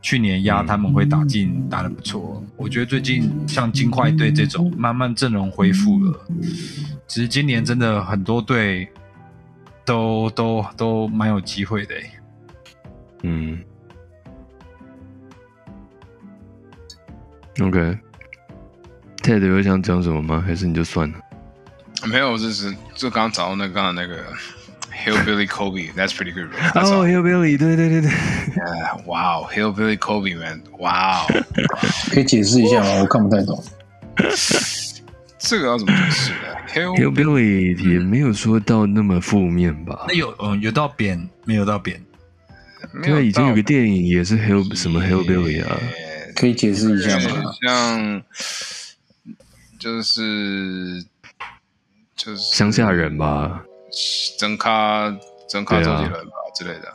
[0.00, 2.40] 去年压他们会打进，打得不错。
[2.56, 6.20] 我觉得最近像金块队这种慢慢阵容恢复了，
[7.08, 8.88] 其实今年真的很多队
[9.84, 12.10] 都都都蛮有机会的欸。
[13.24, 13.58] 嗯
[17.60, 17.98] ，OK。
[19.16, 20.40] Ted 有想讲什么吗？
[20.46, 21.18] 还是你就算了？
[22.06, 24.24] 没有，就是就刚找到那个刚才那个
[25.04, 26.50] Hillbilly Kobe，That's pretty good.
[26.74, 30.62] That's 哦 all.，Hillbilly，对对对对，Yeah, Wow, Hillbilly Kobe man.
[30.78, 31.26] Wow，
[32.10, 33.00] 可以解释一下吗？
[33.00, 33.62] 我看不太懂。
[35.38, 36.32] 这个要怎么解释
[36.74, 40.14] Hillbilly 也没有说到那么负面吧那？
[40.14, 42.00] 有嗯有到扁没有到扁？
[42.92, 45.78] 没有对，以前有个电影也是 Hill 什么 Hillbilly 啊，
[46.34, 47.42] 可以解释一下吗？
[47.62, 48.22] 像
[49.78, 51.04] 就是
[52.18, 53.64] 就是乡下人吧，
[54.38, 55.08] 真咖
[55.48, 56.92] 真咖对啊周杰伦吧之类的。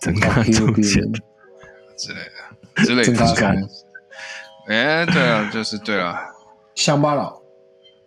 [0.00, 1.02] 整个中间，
[1.96, 3.24] 之类的之类真的
[4.68, 6.20] 哎，对啊，就是对啊，
[6.76, 7.42] 乡巴佬，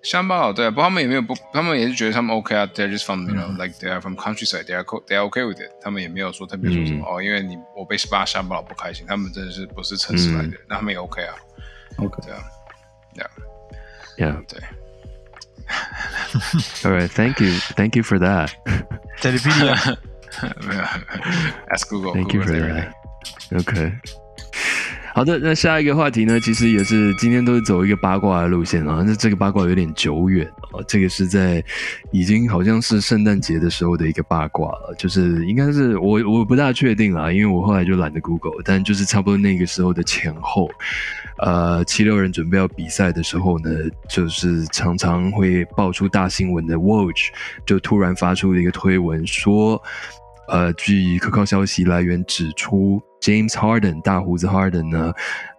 [0.03, 5.27] 乡巴佬对啊，不过他们也没有不，他们也是觉得他们 OK 啊，they're just from you know like they are from countryside，they are they are
[5.27, 7.17] okay with it，他们也没有说特别说什么、嗯。
[7.17, 11.35] 哦，因为你我被巴乡巴佬不开心，他们真的是不是城市来的，那他们也 OK 啊
[11.97, 12.39] ，OK，对啊，
[13.15, 13.23] 对
[14.27, 14.45] 啊，Yeah.
[14.47, 14.61] 对。
[16.85, 18.51] All right, thank you, thank you for that.
[19.19, 19.97] 在 p d 啊，
[20.61, 20.81] 没有
[21.73, 22.93] ，ask Google，Thank you for Google that.
[23.59, 23.91] OK，
[25.13, 29.03] 好的，那下一个话题呢，其实也是今天都是走一个八卦的路线啊。
[29.05, 31.63] 那这个八卦有点久远啊，这个是在
[32.11, 40.69] 已经好像是圣诞节的时候的一个八卦了，就是应该是我我不大确定啊，因为我后来就懒得 Google，但就是差不多那个时候的前后，
[41.39, 43.69] 呃，七六人准备要比赛的时候呢，
[44.09, 47.27] 就是常常会爆出大新闻的 Woj
[47.65, 49.81] 就突然发出了一个推文说。
[50.47, 55.13] 呃，据可靠消息来源指出，James Harden 大胡子 Harden 呢，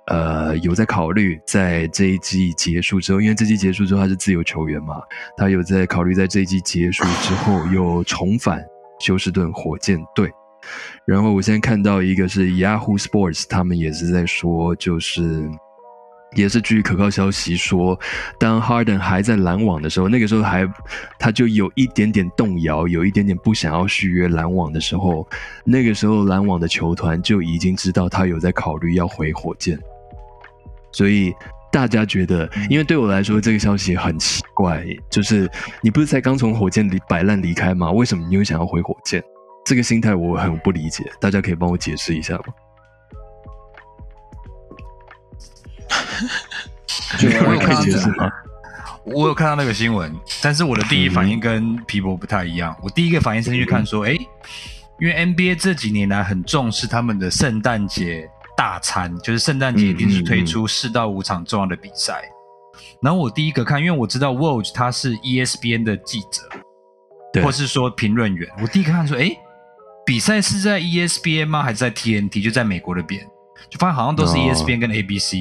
[0.07, 4.97] 呃，有在考虑在这一季结束之后，因为这季结束之后他是自由球员嘛，
[5.37, 8.63] 他有在考虑在这一季结束之后又重返
[9.01, 10.31] 休斯顿火箭队。
[11.05, 15.51] 然后我现在看到一个是 Yahoo Sports，他们也是在说，就是
[16.35, 17.99] 也是据可靠消息说，
[18.39, 20.67] 当 Harden 还在篮网的时候，那个时候还
[21.19, 25.27] 他就有一点点动摇，有一点点不想要续约篮网的时候，
[25.65, 29.79] 那个时候篮网的球团就已经知道他有在考虑要回火箭，
[30.91, 31.35] 所以
[31.71, 37.91] 大家觉得，因为对我来说这个消息很奇怪，就是你不是才刚从火箭里摆烂离开吗？
[37.91, 39.23] 为什么你又想要回火箭？
[39.65, 42.45] 这个心态我很不理解，大家可以帮我解释一下吗？
[47.47, 48.31] 我有看到可以解释吗？
[49.05, 52.77] 我有看到那个新闻，但是我的第一反应跟皮博不太一样。
[52.83, 54.13] 我第一个反应是去看说，哎、
[55.01, 62.23] 因为 NBA 这几年来很重视他们的圣诞节大餐，就是圣诞节一定是推出四到五场重要的比赛。
[63.01, 66.49] 然后我第一个看，因为我知道 Woj 他是 E ESPN 的记者，
[67.33, 68.49] 对或是说评论员。
[68.61, 69.37] 我第一个看说，哎，
[70.07, 71.65] 比赛是在 E ESPN 吗？
[71.65, 72.41] 还是在 TNT？
[72.41, 73.27] 就在美国那边，
[73.71, 75.35] 就发现好像都是 E 哦 ESPN 跟 ABC。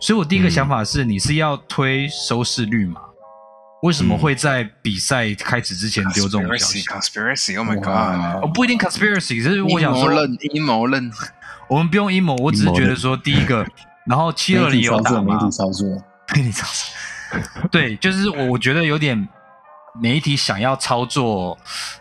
[0.00, 3.00] 所以我第一个想法是，你是要推收视率吗？
[3.82, 7.58] 为什么会在比赛开始之前丢这种消息 conspiracy，conspiracy。
[7.58, 8.42] Oh my god！
[8.42, 11.10] 哦，不一定 conspiracy，只是我想说，阴谋论，阴谋论。
[11.68, 13.64] 我们不用阴谋，我只是觉得说，第一个，
[14.06, 15.50] 然后七二零有打吗体？
[15.50, 15.88] 操作，
[16.34, 17.68] 媒体操作。
[17.70, 19.28] 对，就是我我觉得有点
[20.00, 21.56] 媒体想要操作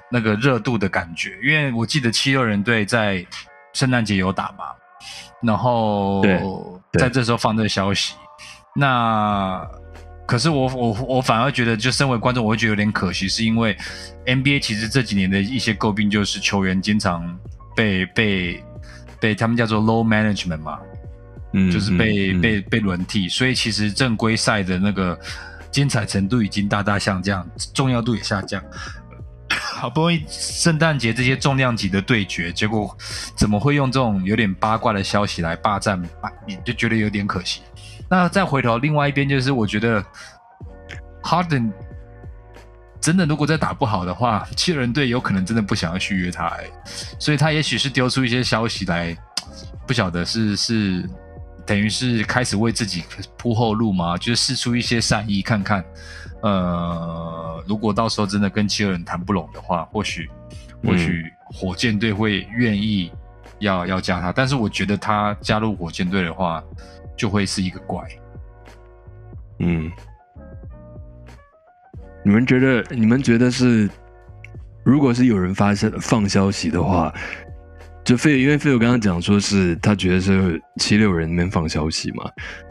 [0.10, 3.24] 那个热度的感觉，因为我记得七六人队在
[3.74, 4.66] 圣诞节有打嘛，
[5.42, 6.24] 然后
[6.94, 8.14] 在这时候放这个消息，
[8.76, 9.66] 那
[10.26, 13.78] 可是我我我反而觉得，就身为观众，我会觉得有点可惜，是因为
[14.26, 17.38] NBA 其实这几年的一些诟病就是球员经常
[17.76, 18.64] 被被
[19.20, 20.80] 被他们叫做 low management 嘛，
[21.54, 25.18] 嗯，就是被、被被轮替，所以其实正规赛的那个
[25.72, 28.62] 精彩程度已经大大下降，重要度也下降。
[29.78, 32.98] 好不容易圣诞节这些重量级的对决，结果
[33.36, 37.62] 怎么会用这种有点八卦的消息来霸占版面，就觉得有点可惜。
[38.10, 40.04] 那再回头另外一边，就是我觉得
[41.22, 41.72] Harden
[43.00, 46.72] 真的如果再打不好的话，七人队有可能真的不想要续约他、欸，
[47.20, 49.16] 所以他也许是丢出一些消息来，
[49.86, 51.08] 不晓得是是
[51.66, 53.04] 等于是开始为自己
[53.38, 54.18] 铺后路嘛？
[54.18, 55.86] 就是试出一些善意，看看，
[56.42, 60.30] 呃，如果到时候真的跟七六人谈不拢的话，或许
[60.84, 63.12] 或许火箭队会愿意
[63.60, 66.64] 要要加他，但是我觉得他加入火箭队的话，
[67.16, 68.08] 就会是一个怪。
[69.60, 69.92] 嗯，
[72.24, 72.84] 你们觉得？
[72.96, 73.90] 你们觉得是？
[74.84, 77.14] 如果是有人发生放消息的话，
[78.06, 82.24] 就费，因为费友刚刚讲说是他觉得是七六人那边放消息嘛，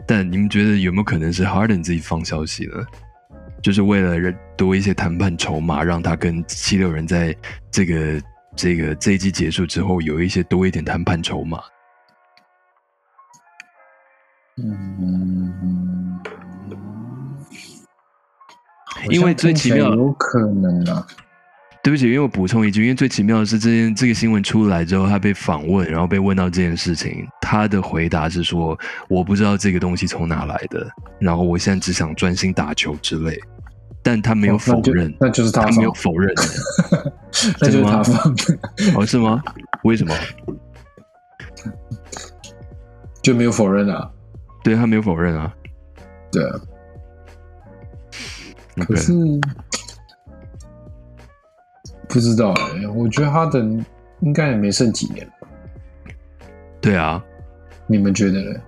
[0.07, 2.83] 但你们觉得有没有可能是 Harden 自己放消息呢？
[3.67, 7.35] 就是为了人多一些谈判筹码，让他跟七六人在
[7.69, 8.21] 这个
[8.55, 11.59] 这个这一季结束之后有一些多一点谈判筹码。
[14.55, 16.17] 嗯，
[19.09, 21.05] 因为最奇妙有可能啊。
[21.83, 33.37] 对不起，因为我补充一句，因为最奇妙的是，这件这个新闻出来之后，他被访问，然后被问到这件事情，他的回答是说：“我不知道这个东西从哪来的，然后我现在只想专心打球之类。”
[34.09, 36.33] 但他没有哦那就否认，那就是他他没有否认，
[37.59, 38.57] 那就是他放的，
[38.95, 39.43] 哦，是吗？
[39.83, 40.15] 为什么？
[43.21, 44.09] 就没有否认啊。
[44.63, 45.53] 对他没有否认啊。
[46.31, 46.55] 对啊，
[48.87, 49.11] 可是
[52.07, 53.83] 不知道哎、我觉得哈登
[54.21, 55.29] 应该也没剩几年，
[56.79, 57.21] 对啊，
[57.87, 58.61] 你们觉得呢？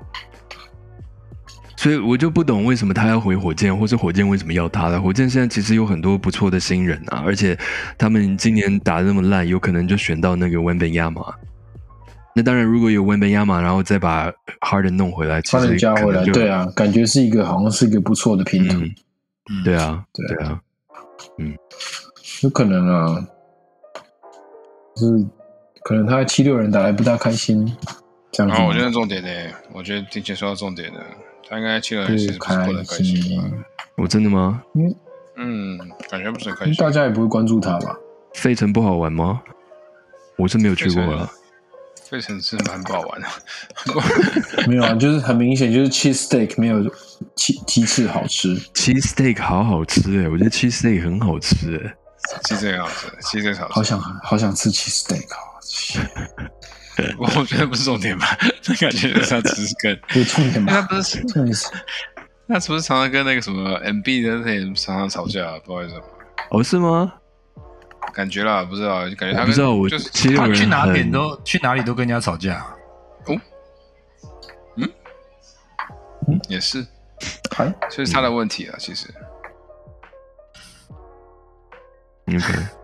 [1.80, 5.02] 所以我就不懂为什么他要回火箭，或是火箭为什么要他了。
[5.02, 7.58] 火箭现在其实有很多不错的新人啊，而且
[7.98, 11.22] 他们今年打得那么烂，有可能就选到那个温本亚马。
[12.36, 18.94] 那当然，如果有温本亚马，然后再把 Harden 弄回来，其哈实加回来，可能就对，啊，感觉是一个好像是一个不错的拼图，嗯，
[19.50, 20.62] 嗯对啊，对啊，
[21.38, 21.56] 嗯，
[22.44, 23.26] 有可能啊，
[24.98, 25.26] 就是
[25.84, 27.66] 可能他在七六人打的不大开心，
[28.34, 28.52] 这样。
[28.52, 29.30] 然后我觉得重点呢，
[29.72, 31.00] 我觉得的确说到重点的，
[31.50, 33.54] 他应该七六人其实不是过得很开心？
[33.96, 34.62] 我真的吗？
[35.36, 35.78] 嗯，
[36.10, 36.76] 感觉不是很开心。
[36.76, 37.96] 大家也不会关注他吧？
[38.36, 39.42] 费城不好玩吗？
[40.38, 41.30] 我是没有去过了。
[42.10, 43.28] 费城是蛮不好玩的，
[44.68, 46.84] 没有啊，就是很明显，就是 cheese steak 没有
[47.36, 48.58] 鸡鸡翅好吃。
[48.74, 51.96] cheese steak 好好吃哎，我觉得 cheese steak 很好吃哎。
[52.46, 53.74] 其实很好吃，其实很好吃。
[53.74, 55.38] 好想好想吃 cheese steak 啊！
[57.18, 60.74] 我觉得不是重点吧， 那感觉就是他只是跟， 不是重点吧？
[60.74, 61.68] 那不是重点是
[62.48, 65.58] 那是不是常常跟那个什么 MB 的那些人常常吵架？
[65.60, 66.02] 不好意思，
[66.50, 67.14] 哦，是吗？
[68.14, 72.56] 感觉啦，不知道，就感觉他不知道，我就是七六人他去哪很点都去哪里都跟人家吵架
[73.28, 73.40] 哦，
[74.78, 74.90] 嗯
[76.28, 76.40] 嗯。
[76.48, 76.86] 也是，
[77.56, 79.08] 还所以是他的问题啊，其实。
[82.28, 82.79] OK。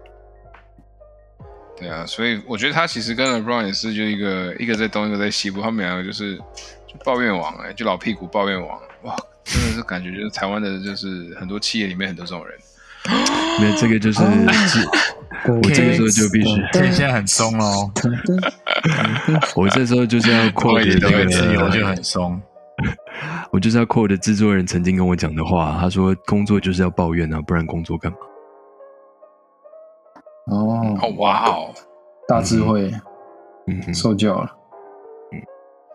[1.78, 12.58] 对啊，所以我觉得他其实跟 LeBron 也是就一个一个在东，一个在西部，他们两个就是就抱怨王哎、就老屁股抱怨王，哇，真的是感觉就是台湾的，就是很多企业里面很多这种人，
[13.60, 14.22] 没有这个就是，
[15.48, 17.92] 我这个时候就必须，现在现在很松哦，
[19.56, 22.42] 我这时候就是要 quote 这个自由，就很松。
[23.52, 28.18] 我就是要 quote 制作人曾经跟我讲的话，他说工作就是要抱怨啊，不然工作干嘛？
[30.46, 31.74] 哦，哦哇哦。
[32.28, 32.92] 大智慧。
[33.68, 33.94] 嗯哼。
[33.94, 34.52] 受教了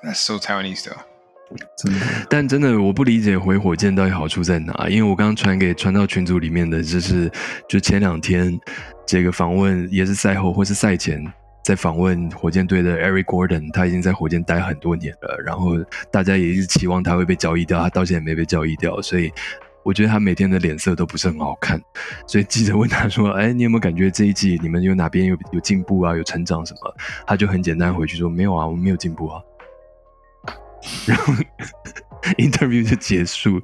[0.03, 0.97] ，，That's so Taiwanese 的，
[1.79, 2.01] 真的。
[2.29, 7.31] 但真的我不理解回火箭到底好处在哪，因为我刚刚传给传到群组里面的，就是
[7.69, 8.59] 就前两天
[9.07, 11.25] 这个访问也是赛后或是赛前
[11.63, 15.77] 在访问火箭队的 Eric Gordon，他已经在火箭待很多年了，然后
[16.11, 19.33] 大家也一直期望他会被交易掉，他到现在也没被交易掉，所以
[19.83, 21.81] 我觉得他每天的脸色都不是很好看。
[22.27, 26.95] 所以记者问他说：“哎，你有没有感觉这一季你们有哪边有有进步啊，有成长什么？”
[27.27, 29.43] 他就很简单回去说：“没有啊，我们没有进步啊。
[31.07, 31.33] ”然后
[32.39, 33.61] interview 就结束。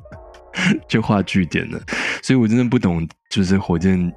[0.89, 1.79] 就画句点了。
[2.23, 4.11] 所以我真的不懂，就是火箭，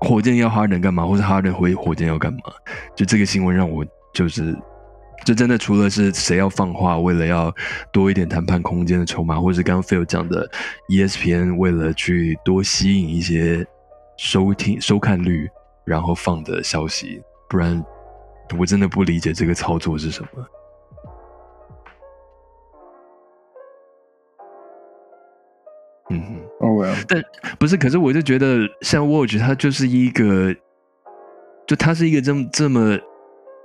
[0.00, 2.40] 火箭要哈登干嘛，或者哈登回火箭要干嘛？
[2.96, 4.58] 就这个新闻让我就是，
[5.24, 7.54] 就真的除了是谁要放话，为了要
[7.92, 10.48] 多一点谈判空间的筹码，或者是刚刚 Phil 讲的
[10.88, 13.66] E ESPN 为了去多吸引一些
[14.16, 15.48] 收听收看率，
[15.84, 17.84] 然后放的消息，不然
[18.58, 20.28] 我真的不理解这个操作是什么。
[26.10, 26.42] 嗯哼。
[26.60, 27.24] 哦，well，
[27.58, 30.54] 不是，可是我就觉得像 Watch，他就是一个，
[31.66, 32.98] 就它是一个这么这么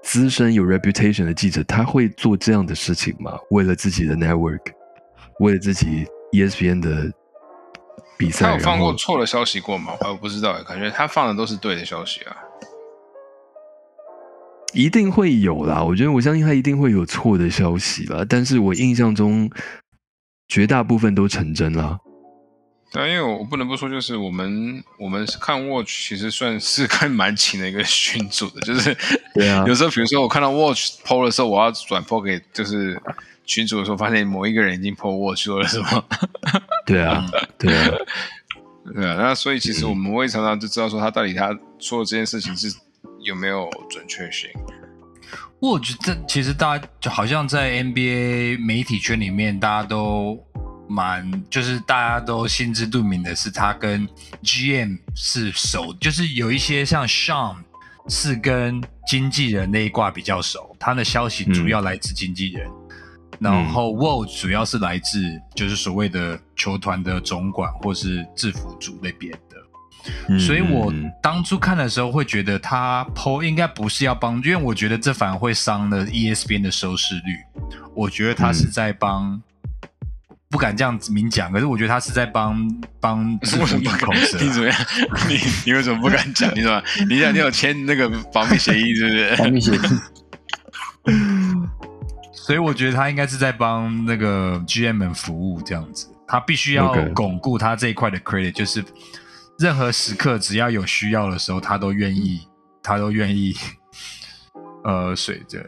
[0.02, 3.38] 资深有 reputation 的记者，他会做这样的事情吗？
[3.52, 4.62] 为了自己的 network，
[5.40, 7.12] 为了自己 E ESPN 的
[8.18, 9.94] 比赛，他有放过错的消息过吗？
[10.02, 12.36] 我不知道，感觉他放的都是对的消息啊。
[14.74, 15.84] 一定会有啦。
[15.84, 19.50] 我觉得我相信他一定会有错的消息啦，但是我印象中
[20.48, 21.98] 绝大部分都成真啦。
[22.92, 28.96] 对啊，因为我不能不说，就是我们我们看 Watch 其实算是看 蛮勤的一个群组的，就是
[29.34, 33.00] 对啊有时候比如说我看到 Watch PO 的时候，我要转 PO 给就是
[33.46, 36.06] 群主的时候，发现某一个人已经 PO Watch 说了什么，
[36.88, 37.26] 对啊，
[37.58, 37.90] 对啊，
[38.96, 42.74] 对啊，那所以其实我们会常常就知道说他到底他说的这件事情是
[43.22, 44.50] 有没有准确性。
[45.60, 50.40] 我觉得其实大家就好像在 NBA 媒体圈里面，大家都
[50.88, 54.08] 蛮就是大家都心知肚明的是，他跟
[54.44, 57.56] GM 是熟，就是有一些像 Sean
[58.08, 62.70] 是跟经纪人那一挂比较熟，他的消息主要来自经纪人。
[63.40, 65.22] 然后 w o 主要是来自
[65.54, 69.58] 就是所谓的球团的总管或是制服组那边的，
[70.30, 70.40] 嗯。
[70.40, 77.38] 所以我嗯当初看的时候会觉得他 PO 应该不是要帮，因为我觉得这反而会伤了 E ESPN 的收视率。
[77.94, 79.40] 我觉得他是在帮，
[80.50, 82.58] 不敢这样子明讲，可是我觉得他是在帮
[83.02, 84.38] 帮制 服赢口舌。
[84.40, 84.78] 你怎么样？
[85.28, 86.50] 你你为什么不敢讲？
[86.56, 86.82] 你怎么？
[87.10, 89.36] 你想你有签那个保密协议是不是？
[89.36, 89.80] 保密协议，
[92.34, 98.84] 所以我觉得他应该是在帮那个 GM 们服务这样子，他必须要巩固他这一块的 credit，就是
[99.60, 102.48] 任何时刻只要有需要的时候，他都愿意，
[102.82, 103.54] 他都愿意，
[104.86, 105.60] 呃，水着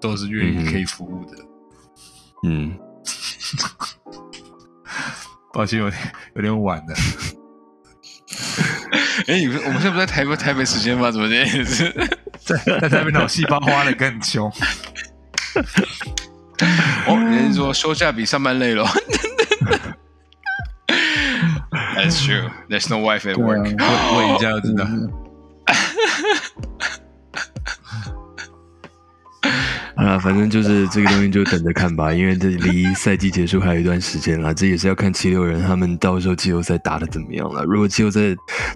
[0.00, 1.36] 都是愿意嗯可以服务的。
[2.46, 2.76] 嗯，
[5.52, 6.02] 抱歉，有点
[6.36, 6.94] 有点晚了。
[9.26, 11.10] 哎，你们我们现在不在台北台北时间吗？
[11.10, 11.92] 怎么这样子？
[12.40, 14.50] 在在台北脑细胞花的更凶。
[17.06, 18.86] 哦，人家说休假比上班累咯。
[21.96, 22.50] That's true.
[22.68, 23.82] There's no wife at 对 work.
[23.82, 24.84] 啊，问一下就知道。
[29.98, 37.64] 嗯好了，反正就是这个东西就等着看吧，因为这离赛季结束还有一段时间啦，这也是要看七六人他们到时候季后赛打的怎么样了。
[37.64, 38.20] 如果季后赛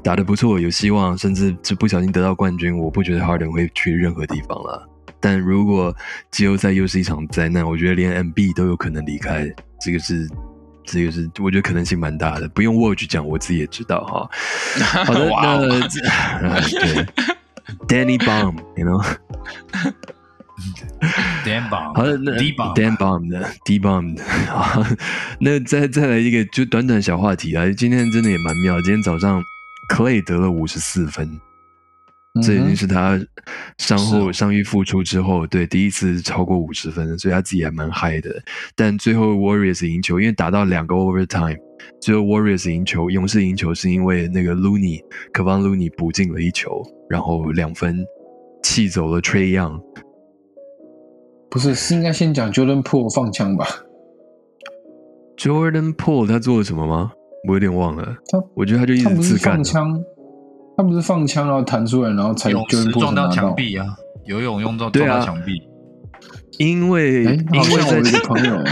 [0.03, 4.89] 打的不错，有希望，甚至就不小心得到冠军，我不觉得 Harden 会去任何地方了。
[5.20, 5.95] 但如果
[6.33, 9.49] 季后赛又是一场灾难，我觉得连 MB 都有可能离开，
[9.81, 10.29] 这个是。
[10.85, 14.29] 这个是我觉得可能性蛮大的，不用 Watch 讲，我自己也知道哈。
[15.05, 15.39] 好的， 那、
[16.51, 17.07] 啊、对
[17.87, 19.01] ，Danny Baum，you know。
[21.45, 24.83] Dan Bomb，好的，那 D Bomb 的 D Bomb 的， 好，
[25.41, 29.43] 那再再来一个就短短小话题啊，今天真的也蛮妙，今天早上
[29.91, 31.29] Clay 得了五十四分，
[32.43, 33.21] 这已经是他
[33.79, 38.31] 伤后是伤愈复出之后，对第一次超过五十分，所以他自己还蛮嗨的。
[38.77, 41.59] 但最后 Warriors 赢球，因为打到两个 overtime，
[42.01, 45.01] 最后 Warriors 赢球，勇士赢球是因为那个 Looney
[45.33, 47.99] 科邦 Looney 补进了一球，然后两分
[48.63, 49.81] 气走了 Trey Young。
[51.53, 53.66] 不是是应该先讲 Jordan Po 放枪吧
[55.36, 57.12] ？Jordan Poole 他做了什么吗？
[57.46, 58.16] 我有点忘了。
[58.30, 59.57] 他我觉得他就一直自干啊。
[59.57, 60.05] 放枪，
[60.78, 63.84] 他不是放枪然后弹出来，然后才泳池 Jordan 撞到拿墙壁啊，
[64.24, 65.53] 游泳用到对啊撞到墙壁。
[66.59, 68.64] 因为哎，因为我有一个朋友， 啊，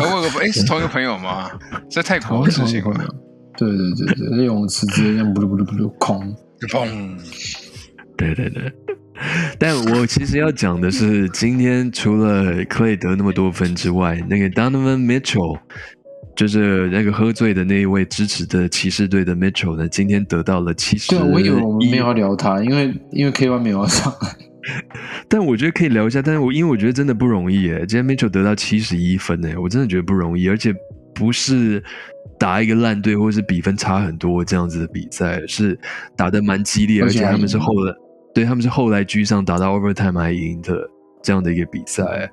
[0.00, 1.48] 我有个哎，是同一个朋友吗？
[1.88, 3.26] 在泰好国的像是同一个朋事情吗友？。
[3.56, 6.34] 对对对对，游泳池直接这样不噜不噜不噜空。
[6.68, 7.16] 砰！
[8.16, 8.72] 对对对，
[9.58, 15.58] 但我其实要讲的是，今天除了 Clay 得那么多分之外，那个 Donovan Mitchell，
[16.36, 21.10] 就是那个喝醉的那一位支持的骑士队的 Mitchell 呢，今天得到了七十。
[21.10, 24.36] 对啊，我以为我们没有要聊他，因为因为 K One 没有要上来。
[25.28, 30.74] 但我觉得可以聊一下，但是我因为我觉得真的不容易耶，今天 Mitchell 得到七十一分诶，我真的觉得不容易，而且
[31.14, 31.80] 不是
[32.36, 35.78] 打一个烂队或是比分差很多这样子的比赛，是
[36.16, 37.94] 打得蛮激烈，而且还而且他们是后来，
[38.36, 40.86] 对他们是后来居上打到 overtime 还赢的
[41.22, 42.30] 这样的一个比赛。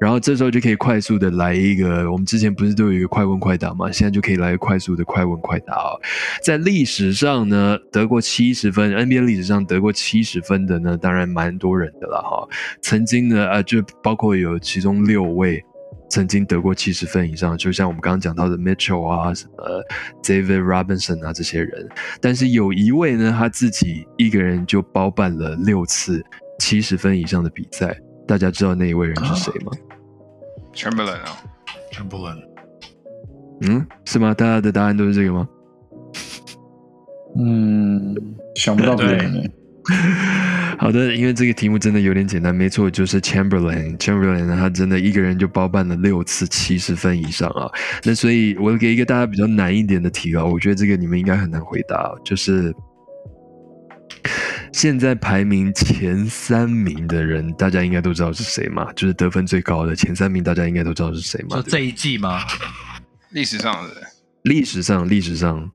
[0.00, 3.92] 然后这时候就可以快速的来一个，我们之前不是都有一个快问快答嘛？
[3.92, 6.00] 现在就可以来快速的快问快答哦。
[6.42, 12.48] 在历史上呢，得过七十分，NBA 历史上得过七十分的呢，当然蛮多人的了哈。
[12.80, 15.62] 曾经呢，呃，就包括有其中六位
[16.08, 19.82] 曾经得过七十分以上，就像我们刚刚讲到的 Mitchell 啊，什么
[20.22, 21.88] David Robinson 啊这些人。
[22.20, 26.24] 但是有一位呢，他自己一个人就包办了六次
[26.58, 27.96] 七十分以上的比赛。
[28.26, 29.72] 大家知道那一位人是谁吗
[30.74, 31.38] ？Chamberlain 啊
[31.92, 32.42] ，Chamberlain，
[33.60, 34.34] 嗯，是吗？
[34.34, 35.48] 大家的答案都是这个吗？
[37.38, 38.16] 嗯，
[38.54, 39.42] 想不到别人呢。
[40.78, 43.96] 好的，因为这个题目真的有点简单，没错，就是 Chamberlain。
[43.98, 47.70] Chamberlain，他真的一个人就包办了六次七十分以上啊。
[48.04, 52.74] 那所以，我给一个大家比较难一点的题啊，我觉得这个你们应该很难回答，就是
[54.72, 58.92] 现在排名前三名的人，大家应该都知道是谁嘛？
[58.94, 61.56] 就是得分最高的前三名，大家应该都知道是谁嘛？
[61.56, 62.40] 对不对说这一季吗？
[63.30, 63.94] 历史上的
[64.42, 65.70] 历史上，历史上，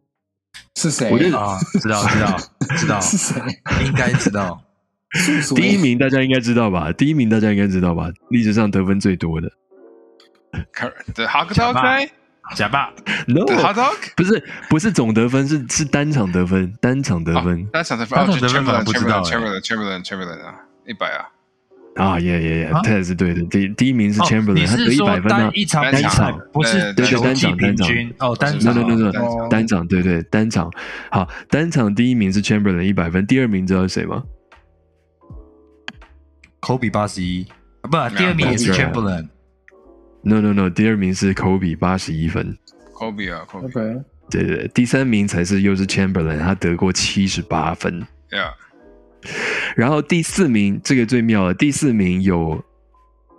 [0.76, 1.10] 是谁？
[1.12, 2.38] 我觉得啊，知道知道
[2.78, 3.42] 知道，是谁？
[3.86, 4.62] 应该知道。
[5.56, 6.92] 第一名大家应该知道吧？
[6.94, 8.10] 第一名大家应该知道吧？
[8.30, 9.52] 历史上得分最多的。
[11.14, 12.10] The Hot 假 Dog 吧 guy，
[12.56, 12.94] 假爸
[13.28, 17.62] ，，no，The Hot Dog，不是不是总得分，是是单场得分，单场得分。
[17.64, 21.26] 哦单场得分，单场得分反而 Chamberlain 不知道 Chamberlain 啊，一百啊，
[21.96, 25.38] 啊，耶耶耶啊，Ted 是对的，第第一名是哦 Chamberlain，他得一百分呢。
[25.38, 27.88] 单一场单场，不是对对单场单场。
[27.88, 28.74] 平均哦，单场。
[28.74, 29.50] no no 单 no，场。
[29.50, 30.72] 单场对对单场，
[31.12, 34.24] 好，单场第一名是 Chamberlain 一百分，第二名知道是谁吗
[36.62, 37.46] ？Kobe 八十一，
[37.82, 39.28] 不，第二名也是 Chamberlain。
[40.24, 42.56] No no no，第二名是 Kobe 八十一分
[42.94, 48.54] ，Kobe 啊，Kobe，对对，对第三名才是又是 Chamberlain，他得过七十八分，yeah，
[49.76, 52.64] 然后第四名这个最妙了，第四名有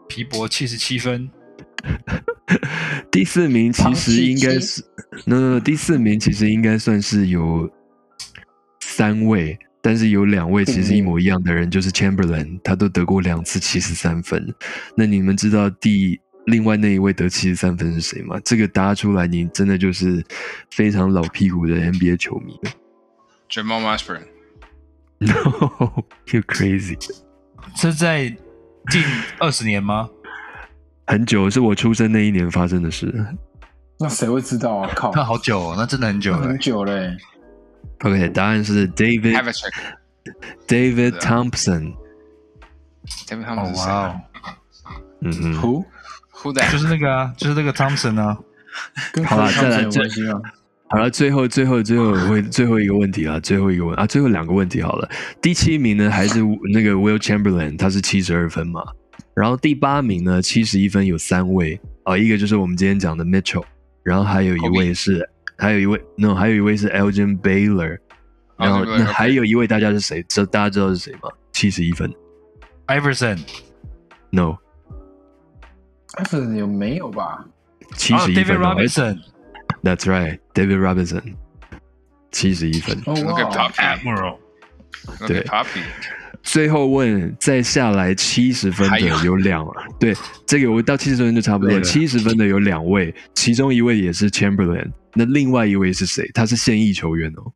[0.09, 1.31] 皮博七十七分，
[3.11, 4.83] 第四名其实应该是
[5.25, 7.71] ，no no no，第四名其实应该算是有
[8.81, 14.55] 三位，但是有两位其实一模一样的人，就是 Chamberlain，他都得过两次七十三分。
[14.97, 18.39] 那你们知道第另外那一位得七十三分是谁吗？
[18.45, 20.25] 这个答出来，你真的就是
[20.71, 22.71] 非常老屁股的 NBA 球迷了。
[23.49, 24.23] Jamal Mashburn，
[25.27, 26.97] No, you crazy！
[27.77, 28.29] 这在
[28.91, 29.03] 近
[29.39, 30.09] 二十年吗？
[31.07, 33.13] 很久是我出生那一年发生的事。
[33.99, 34.91] 那谁会知道啊？
[34.95, 36.59] 靠，那好久哦，那真的很久了很。
[36.59, 37.17] 久嘞。
[38.01, 39.35] OK，答案是 David。
[40.67, 41.95] David Thompson。
[43.29, 44.21] David 他哦们是谁哇啊哦，
[45.21, 45.55] 嗯哼。
[45.61, 46.73] Who？？Who that？
[46.73, 48.39] 就是那个啊，就是那个 Thompson 啊。
[49.13, 50.41] 跟好啦 Klay 再来 Thompson 有关系吗？
[50.93, 55.09] 好了，最后最后最后会最后一个问题啊，最后一个问啊，最后两个问题好了。
[55.41, 56.41] 第七名呢还是
[56.71, 58.85] 那个 Will Chamberlain，他是七十二分嘛。
[59.35, 63.65] 然后第八名呢，七十一分有三位啊、一个就是我们今天讲的 Mitchell，
[64.03, 65.27] 然后还有一位是
[65.57, 67.97] 还有一位 no，还有一位是 Elgin Baylor，
[68.59, 70.23] 然后那还有一位大家是谁？
[70.29, 71.31] 这大家知道是谁吗？
[71.53, 72.13] 七十一分
[72.89, 73.39] ，Iverson。
[74.29, 77.47] No，Iverson 有没有吧？
[77.95, 79.19] 七十一分哦 Robinson，
[79.83, 81.35] That's right，David Robinson，
[82.31, 82.97] 七十一分。
[83.07, 83.99] 哦 Look at 哇，Poppy。
[84.01, 84.39] Admiral，
[85.27, 85.83] 对 Poppy。
[86.43, 89.65] 最后问，再下来七十分的还有有两，
[90.01, 90.13] 对，
[90.45, 91.81] 这个我到七十分就差不多了。
[91.83, 96.29] 七十分的有两位，其中一位也是 Chamberlain，那另外一位是谁？
[96.35, 97.53] 他是现役球员哦，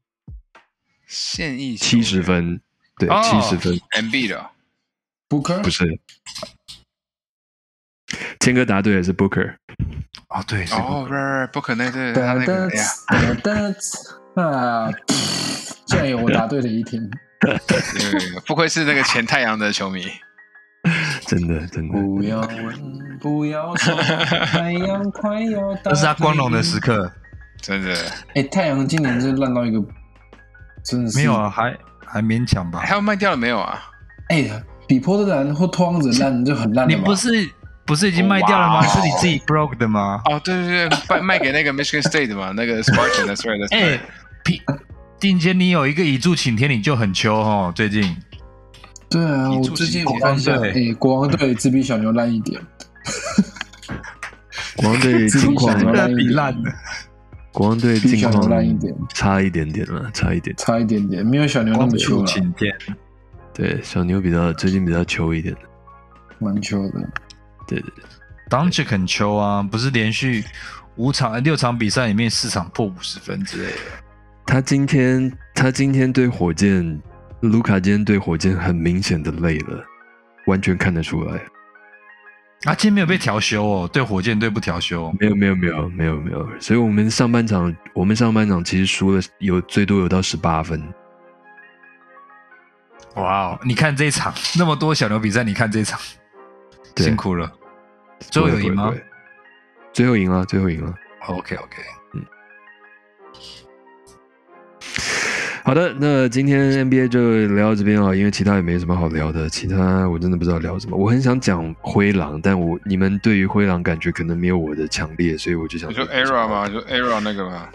[1.06, 2.60] 现役七十分，
[2.96, 4.46] 对，哦七十分 MB 的哦
[5.28, 5.98] Booker 不是。
[8.38, 9.56] 谦哥答对了，是 Booker。
[10.28, 13.74] 哦对，是哦，right right Booker 那对他那个，哎呀，哒哒
[14.34, 14.90] 哒啊！
[15.86, 17.08] 竟然有我答对的一天，
[17.40, 20.04] 对对对不愧是那个前太阳的球迷。
[21.26, 25.90] 真的真的，不要问，不要说，太阳快要到。
[25.90, 26.78] 这是他光荣的时。
[26.78, 27.10] 刻。
[27.60, 27.96] 真的，
[28.34, 29.82] 哎，太阳今年真烂到一个，
[30.84, 32.94] 真的是没有啊，还还勉强吧还。
[32.94, 33.82] 有卖掉了没有啊？
[34.28, 37.28] 哎，比波特兰或托邦者烂就很烂你不是
[37.86, 38.80] 不是已经卖掉了吗？
[38.80, 40.20] 哇是你自己 broke 的吗？
[40.24, 44.00] 哦，对对对，卖卖给那个 Michigan State 的嘛，那个 Spartan，That's right，That's 哎 right。，
[44.44, 44.60] 皮
[45.20, 47.72] 定坚，你有一个一柱擎天，你就很秋哦。
[47.74, 48.16] 最近
[49.08, 52.60] 对啊，我你最近国王队哎，国王队只比小牛烂一点，
[54.76, 55.78] 国王队近况
[56.16, 56.72] 比烂的。
[57.52, 60.54] 国王队近比小牛况烂一点，差一点点了，差一点。
[60.56, 62.26] 差一点点，没有小牛那么秋了，
[63.54, 65.56] 对，小牛比较最近比较秋一点。
[66.38, 67.00] 蛮秋的。
[67.66, 68.04] 对对对，
[68.48, 70.44] 当这很秋啊，不是连续
[70.96, 73.78] 五场、呃六场比赛里面四场破五十分之类的。
[74.46, 77.00] 他今天他今天对火箭，
[77.40, 79.84] 卢卡今天对火箭很明显的累了，
[80.46, 81.40] 完全看得出来。
[82.64, 85.12] 啊，今天没有被调休哦，对火箭队不调休。
[85.20, 90.82] 没有没有没有没有没有，所以我们上半场我们上半场其实输了有最多有到十八分。
[93.16, 96.25] 哇哦，你看这一场那么多小牛比赛，你看这一场，对
[96.96, 97.50] 辛苦了。
[98.30, 98.94] 最后有赢吗
[99.92, 100.94] 最后赢了，最后赢了。
[101.26, 101.82] ？OK OK，
[102.14, 102.24] 嗯
[105.64, 110.96] 好的，那今天 NBA 就聊到这边啊，因为其他也没什么好聊的，其他我真的不知道聊什么。
[110.96, 116.68] 我很想讲灰狼，但我你们对于灰狼感觉可能没有我的强烈，所以我就想你说 ERA 嘛？
[116.68, 117.68] 就 ERA 那个嘛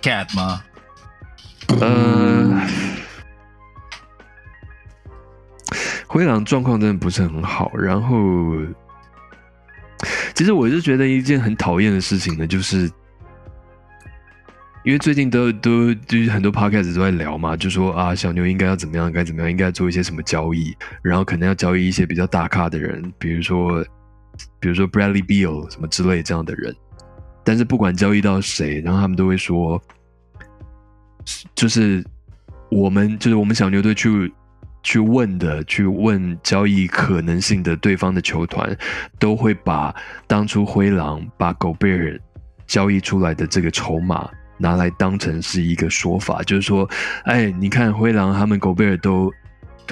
[0.00, 0.62] Kat 吗？
[1.80, 2.66] 呃，
[6.06, 7.70] 灰狼状况真的不是很好。
[7.76, 8.16] 然后，
[10.34, 12.90] 其实我是觉得一件很讨厌的事情呢，就是
[14.84, 23.84] 因为最近都都就是很多 podcast 都在聊嘛，就说啊，小牛应该要怎么样，该怎么样，应该做一些什么交易，然后可能要交易一些比较大咖的人，比如说
[24.60, 26.74] 比如说 Bradley Beal 什么之类这样的人。
[27.42, 29.80] 但是不管交易到谁，然后他们都会说，
[31.54, 32.04] 就是
[32.72, 34.32] 我们就是我们小牛队去
[34.86, 38.72] 去问的，去问交易可能性的对方的球团，
[39.18, 39.92] 都会把
[40.28, 42.16] 当初灰狼把狗贝尔
[42.68, 46.88] 交易出来的这个筹码拿来当成是一个说法，就是说，
[47.24, 49.28] 哎，你看灰狼他们狗贝尔都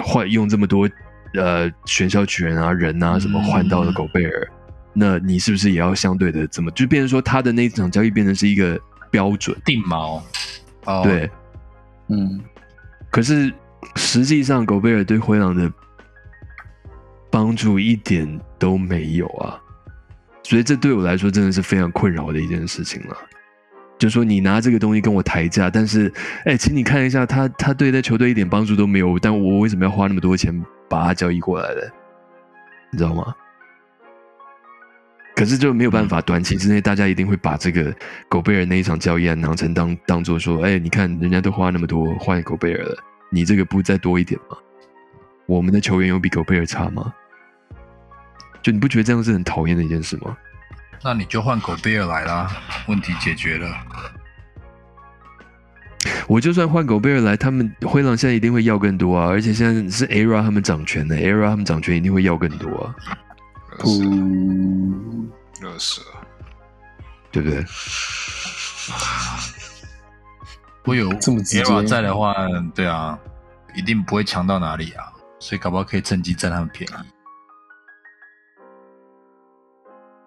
[0.01, 0.89] 换用这么多
[1.35, 4.49] 呃选秀权啊人啊什么换到了狗贝尔。
[4.93, 8.81] 那你是不是也要相对的怎么就变成说他的那场交易变成是一个
[9.11, 9.61] 标准？
[9.65, 10.23] 定锚。
[10.85, 11.29] 哦，对，
[12.11, 12.41] 嗯，
[13.11, 13.53] 可是
[13.97, 15.71] 实际上，狗贝尔对灰狼的
[17.31, 19.61] 帮助一点都没有啊，
[20.43, 23.17] 所以这对我来说真的是非常困扰的一件事情了。
[23.97, 26.13] 就说你拿这个东西跟我抬价，但是，
[26.45, 31.93] 哎，请你看一下他，他对那球队一点帮助都没有，但我为什么要花那么多钱把他交易过来的？
[32.91, 33.35] 你知道吗？
[35.37, 37.95] 可是就没有办法，短期之内大家一定会把这个
[38.29, 42.97] 狗贝尔那一场交易案拿成当当做说，哎，你看人家都花那么多换狗贝尔了，
[43.35, 44.57] 你这个不再多一点吗？
[45.47, 47.13] 我们的球员有比狗贝尔差吗？
[48.63, 50.37] 就你不觉得这样是很讨厌的一件事吗？
[51.03, 52.49] 那你就换狗贝尔来啦，
[52.87, 53.77] 问题解决了。
[56.29, 59.27] 我就算换狗贝尔来，他们灰狼现在一定会要更多啊！
[59.27, 62.95] 而且现在是 ERA 他们掌权的，ERA 他们掌权一定会要更多啊，
[63.79, 64.17] 热死了，不，
[65.61, 66.07] 热死了。
[67.33, 67.65] 对不对？
[70.85, 72.35] 我有这么直接 ERA 在的话，
[72.75, 73.19] 对啊，
[73.75, 75.05] 一定不会强到哪里啊，
[75.39, 76.95] 所以搞不好可以趁机占他们便宜。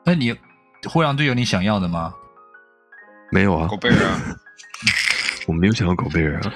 [0.04, 0.36] 那你
[0.90, 2.14] 灰狼队有你想要的吗？
[3.32, 4.22] 没有啊狗，贝尔啊，
[5.48, 6.54] 我没有想要狗贝尔啊。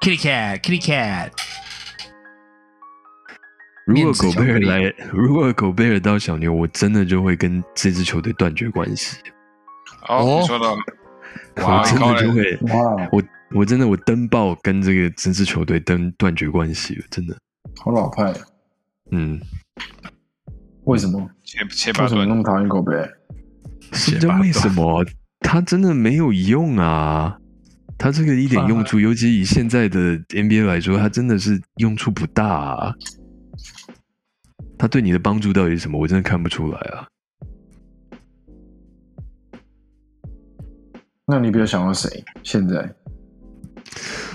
[0.00, 1.30] Kitty Cat Kitty Cat，
[3.86, 9.16] 如果狗贝尔来，如果狗贝尔到小牛，我真的就会跟这支球队断绝关系。
[10.08, 10.76] 哦你说到，
[11.60, 13.22] 我，真，的就会，哇，我
[13.54, 17.36] 我真的我登报跟这个这支球队登断绝关系了，真的。
[17.78, 18.32] 好老派，
[19.10, 19.40] 嗯，
[20.84, 21.30] 为什么？
[21.44, 22.92] 切为什么那，么讨厌狗贝？
[23.92, 25.04] 是这为什么？
[25.40, 27.38] 他真的没有用啊！
[27.96, 32.92] 他这个一点用处，尤其以现在的 NBA 来说，他真的是用处不大啊。
[34.76, 35.98] 他对你的帮助到底是什么？
[35.98, 37.06] 我真的看不出来啊。
[41.28, 42.24] 那你比较想要谁？
[42.42, 42.90] 现在？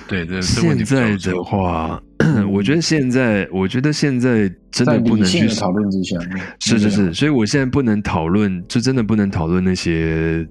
[0.08, 2.00] 对对，现在的话，
[2.52, 6.20] 我觉得现在，我觉得现在真的不能去讨论这些，
[6.60, 10.48] 是是是，所以我现在不能讨论，就真的不能讨论那些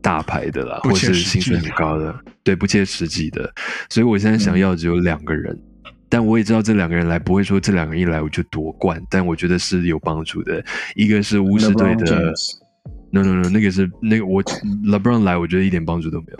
[0.00, 2.14] 大牌的啦，或是薪水很高的，
[2.44, 3.50] 对，不切实际的。
[3.88, 5.58] 所以我现在想要只有两个人，
[6.08, 10.62] 但我也知道这两个人来不会说这两个人一来我就夺冠，但我觉得是有帮助的。
[10.94, 12.52] 一个是巫师队 LeBron 的 James
[13.16, 16.38] ，no no no，那个是那个我 LeBron 来，我觉得一点帮助都没有。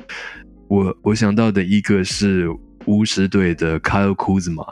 [0.69, 2.49] 我我想到的一个是
[2.87, 4.67] 巫师队的 Kyle Kuzma，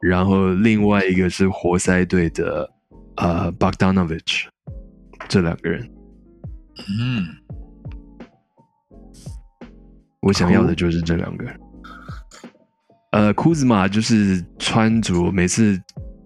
[0.00, 2.70] 然后另外一个是活塞队的
[3.16, 4.44] 呃 Bogdanovich，
[5.28, 5.90] 这两个人，
[7.00, 7.26] 嗯，
[10.20, 11.46] 我想要的就是这两个
[13.12, 15.80] 呃，Kuzma 就是穿着每次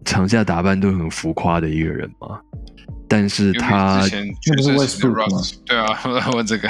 [0.05, 2.41] 场下打扮都很浮夸的一个人嘛，
[3.11, 6.69] 但是他对啊， 我问这个，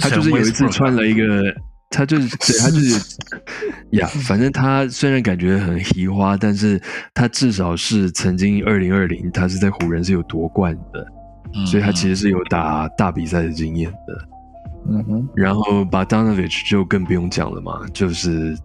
[0.00, 1.54] 他就是有一次穿了一个，
[1.90, 3.18] 他就是对他就是
[3.92, 6.80] 呀，反正他虽然感觉很奇花，但是
[7.12, 11.06] 他至少是曾经二零二零他是在湖人是有夺冠的，
[11.54, 14.28] 嗯所以他其实是有打大比赛的经验的。
[14.88, 18.56] 嗯哼，然后 Bogdanovich 就更不用讲了嘛，就是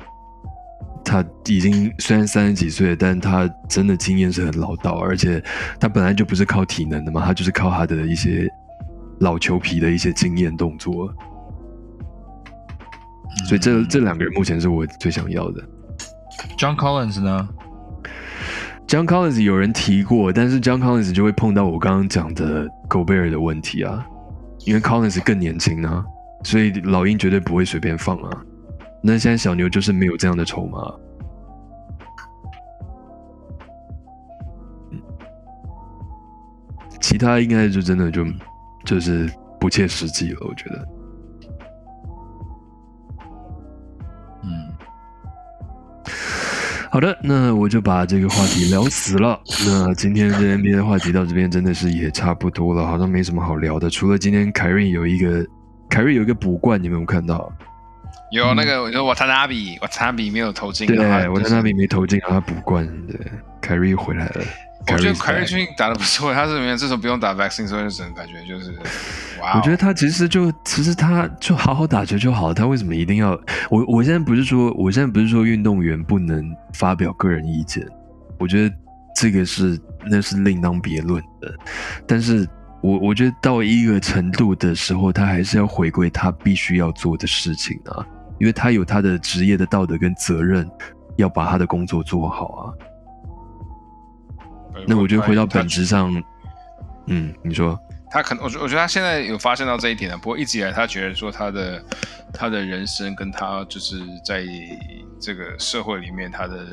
[1.07, 5.41] 他已经虽然三十几岁，但他真的经验是很老道，而且
[5.79, 8.45] 他本来就不是靠体能的嘛，他就是靠他的一些
[9.21, 11.09] 老球皮的一些经验动作。
[13.47, 15.63] 所以这这两个人目前是我最想要的。
[16.57, 17.47] John Collins 呢
[18.85, 24.05] ？John Collins 有人提过，但是 John Collins 就会碰到我刚刚讲的 Gobert 的问题啊，
[24.65, 26.03] 因为 Collins 更年轻啊，
[26.43, 28.43] 所以老鹰绝对不会随便放啊。
[29.07, 30.79] 那现在小牛就是没有这样的筹码。
[36.99, 38.25] 其他应该就真的就
[38.83, 39.31] 就是
[39.61, 40.87] 不切实际了，我觉得。
[44.43, 44.49] 嗯，
[46.91, 49.39] 好的，那我就把这个话题聊死了。
[49.65, 53.89] 那今天的 NBA 的话题到这边真的是也差不多了，好像没什么好聊的。
[53.89, 55.47] 除了今天凯瑞有一个
[55.87, 57.49] 凯瑞有一个补冠，你们有没有看到？
[58.31, 63.19] 有那个，我说瓦塔纳比，瓦塔纳比没有投进，对，我在那边没投进，然后他补冠，对，
[63.61, 64.41] 凯瑞回来了。
[64.89, 68.71] 我觉得凯瑞最近打的不错，他是里面这种不用打 vaccine，所以整个感觉就是，
[69.41, 73.31] 哇、哦，我觉得他其实就其实他就好好打球就好了，他为什么一定要
[73.69, 73.83] 我？
[73.87, 77.85] 我现在不是说我现在不是说运动员不能发表个人意见，
[78.39, 78.75] 我觉得
[79.13, 79.77] 这个是
[80.09, 81.53] 那是另当别论的。
[82.07, 82.47] 但是
[82.81, 88.05] 我我觉得到一个程度的时候，他还是要回归他必须要做的事情啊，
[88.39, 90.69] 因为他有他的职业的道德跟责任，
[91.15, 92.73] 要把他的工作做好啊。
[94.87, 96.13] 那我觉得回到本质上，
[97.07, 97.79] 嗯，你说。
[98.09, 100.17] 他可能，我觉我觉得他现在有发现到这一点了。
[100.17, 101.83] 不过一直以来，他觉得说他的
[102.33, 104.45] 他的人生跟他就是在
[105.19, 106.65] 这个社会里面，他的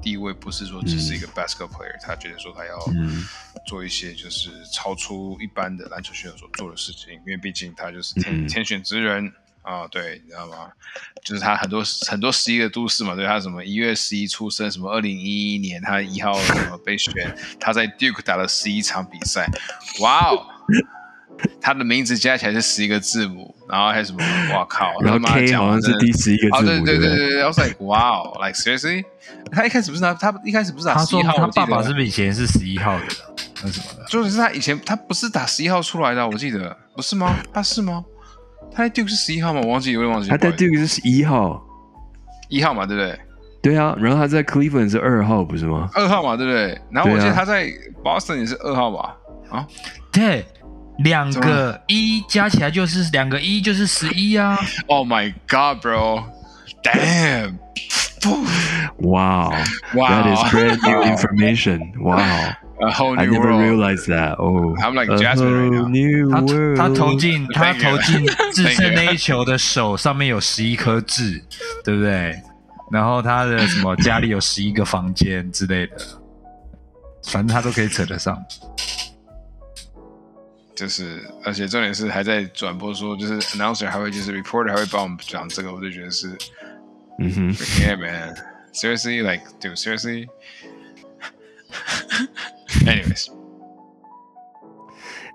[0.00, 3.24] 地位不是说只是一个 basketball player，、他觉得说他要嗯
[3.66, 9.32] 做一些就是超出一般的篮球选手所做的事情，因为毕竟他就是天、嗯天选之人
[9.64, 10.68] 啊，对，你知道吗？
[11.24, 17.12] 就是他很多很多十一个都市嘛，对他什么一月十一出生，什么二零一一年他一号什么被选，
[17.58, 19.48] 他在 Duke 打了十一场比赛，
[20.00, 20.46] 哇哦！
[21.60, 24.22] 他的名字加起来是十一个字母，然后还有什么？
[24.52, 24.92] 哇靠！
[25.00, 27.16] 然后他妈 K 讲好像是第十一个哦，字母，对对不对？
[27.16, 29.04] 对对，I was like wow, like seriously？
[29.50, 33.04] 他一开始不是拿他一开始不是打十一号，他爸爸是不是以前是十一号的，
[33.62, 34.04] 那什么的？
[34.08, 37.34] 就是他以前他不是打十一号出来的啊，我记得不是吗？
[37.52, 38.04] 他是吗？
[38.74, 39.60] 他在 Duke 是十一号吗？
[39.62, 40.28] 我忘记，我有点忘记。
[40.28, 41.62] 他在 Duke 是一号，
[42.48, 43.18] 一号嘛，对不对？
[43.62, 45.88] 对啊，然后他在 Cleveland 是二号，不是吗？
[45.94, 46.78] 二号嘛，对不对？
[46.90, 47.66] 然后我记得他在
[48.02, 49.16] Boston 也是二号吧？
[49.50, 49.66] 啊，
[50.12, 50.44] 对，
[50.98, 54.58] 两个一加起来就是两个一就是十一啊。
[54.88, 56.24] Oh my God, bro!
[56.82, 57.58] Damn!
[58.98, 59.52] Wow!
[59.94, 60.08] Wow!
[60.08, 61.92] That is brand new information.
[61.98, 62.18] Wow,
[62.81, 63.61] A whole I new never world.
[63.61, 64.35] realized that.
[64.39, 65.81] Oh, I'm like a Jasmine right now.
[65.81, 66.77] whole new 他 world.
[66.77, 67.89] 他投进他 Thank you.
[67.89, 68.93] 投进制 Thank 胜 you.
[68.95, 71.43] 那一球的手上面有十一颗痣，
[71.83, 72.41] 对不对？
[72.91, 75.97] 然后他的什么家里有十一个房间之类的，
[77.27, 78.41] 反正他都可以扯得上。
[80.73, 86.29] 就是，而且重点是还在转播说，就是 announcer 还会就是 reporter 还会帮我们讲这个，我就觉得是
[87.19, 88.33] 嗯哼， Yeah, man.
[88.71, 90.27] Seriously, like, dude, seriously.
[92.82, 93.26] Anyways,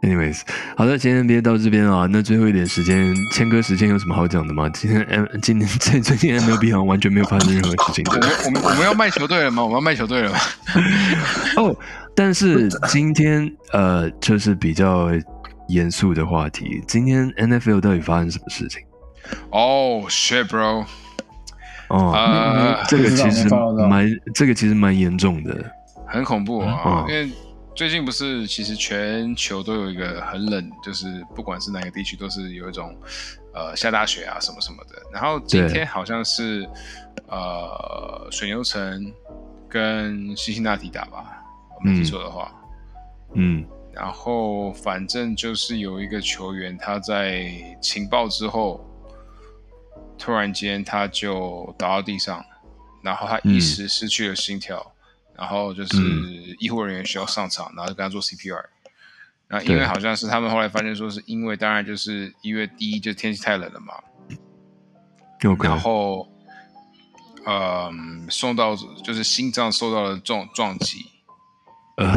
[0.02, 0.42] Anyways，
[0.78, 4.70] 好的，今天 NBA 到这边啊，那最后一点时间，谦哥时间有什么好讲的吗？
[4.70, 9.64] 今天 M 今天 最最近 MLB 好像完全没有发生任何事情 我们我们我们要卖球队了吗？
[9.64, 10.38] 我们要卖球队了吗？
[11.58, 11.76] 哦。
[12.16, 15.10] 但是今天呃，就是比较
[15.70, 18.82] 严肃的话题，今天 NFL 到底发生什么事情
[19.52, 20.86] ？Oh shit, bro.
[21.88, 23.48] 哦，呃，这个其实
[23.90, 25.72] 蛮这个其实蛮严重的。
[26.10, 27.06] 很恐怖啊！
[27.08, 27.32] 嗯因为
[27.76, 32.94] 最近不是，其实全球都有一个很冷，就是不管是哪个地区，都是有一种
[33.54, 35.02] 呃下大雪啊什么什么的。
[35.14, 36.68] 然后今天好像是
[37.28, 39.14] 呃水牛城
[39.70, 41.42] 跟辛辛那提打吧，
[41.78, 42.52] 我没记错的话。
[43.36, 47.52] 嗯然后反正就是有一个球员，他在
[47.82, 48.86] 情报之后，
[50.18, 52.44] 突然间他就倒到地上，
[53.02, 54.92] 然后他一时失去了心跳，
[55.40, 58.66] 然后就是嗯医护人员需要上场，然后就跟他做 CPR。
[59.48, 63.94] 那因为好像是他们后来发现说，是因为当然就是一月第一就天气太冷了嘛
[65.70, 66.28] 然后
[67.46, 71.06] 嗯送到就是心脏受到了撞撞击，
[71.98, 72.14] 呃，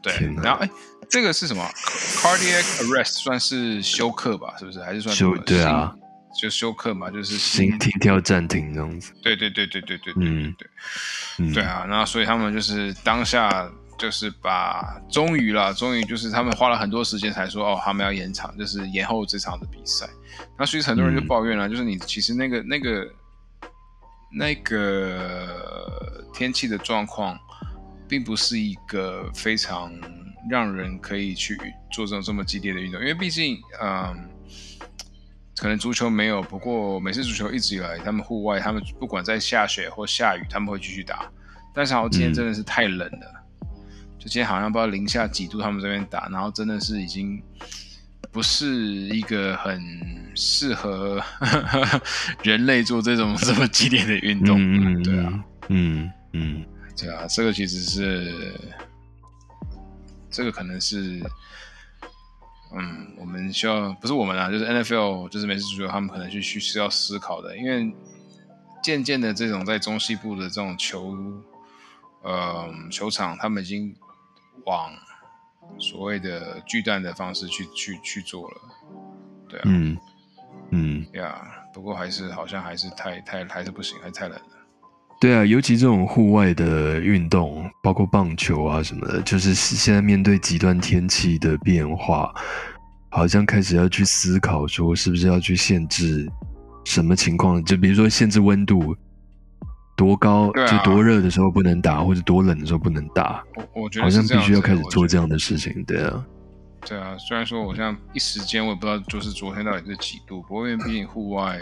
[0.00, 0.70] 对然后哎，
[1.10, 4.54] 这个是什么？cardiac arrest 算是休克吧？
[4.58, 4.82] 是不是？
[4.82, 6.03] 还是算什休么对啊，心
[6.34, 9.12] 就休克嘛就是心停跳暂停这样子。
[9.22, 10.54] 对对对对对对嗯
[11.38, 20.08] 对对啊那所以他们就是当下就是把终于啦终于就是他们花了很多时间才说哦他们要延长就是延后这场的比赛。
[20.58, 23.08] 那所以很多人就抱怨了就是你其实那个那个
[24.32, 27.38] 那个天气的状况
[28.08, 29.92] 并不是一个非常
[30.50, 31.56] 让人可以去
[31.92, 33.00] 做这种这么激烈的运动。
[33.00, 34.28] 因为毕竟嗯
[35.56, 41.30] 可能足球没有，不过美式足球一直以来，他们户外，他们不管在下雪或下雨，他们会继续打。
[41.72, 43.44] 但是好像今天真的是太冷了，
[44.18, 47.42] 就今天好像不知道零下几度，他们这边打，然后真的是已经
[48.30, 49.80] 不是一个很
[50.34, 51.22] 适合
[52.42, 54.56] 人类做这种这么激烈的运动。
[54.60, 56.64] 嗯嗯对啊，嗯嗯
[56.96, 58.54] 对啊，这个其实是，
[60.30, 61.20] 这个可能是，
[62.72, 67.94] 嗯，我们需要不是我们啊，就是 NFL，就是美式足球，他们可能去去需要思考的，因为
[68.82, 71.16] 渐渐的这种在中西部的这种球，
[72.22, 73.94] 呃，球场，他们已经
[74.66, 74.92] 往
[75.78, 78.56] 所谓的巨蛋的方式去去去做了，
[79.48, 79.96] 对啊，嗯
[80.70, 84.53] 嗯，呀，不过还是好像还是太太还是不行，还是太冷了。
[85.20, 92.34] 对啊，尤其这种户外的运动，包括棒球啊什么的，就是现在面对极端天气的变化，
[93.08, 96.28] 好像开始要去思考说，是不是要去限制
[96.84, 97.64] 什么情况？
[97.64, 98.94] 就比如说限制温度，
[99.96, 103.42] 多高、啊就多热的时候不能打，或者多冷的时候不能打，
[103.74, 105.82] 我我觉得好像必须要开始做这样的事情。
[105.84, 106.26] 对啊，
[106.84, 111.58] 对啊，虽然说我现在一时间我也不知道，就是昨天到底是几度，不过因为毕竟户外，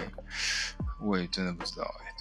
[1.00, 2.11] 我也真的不知道哎、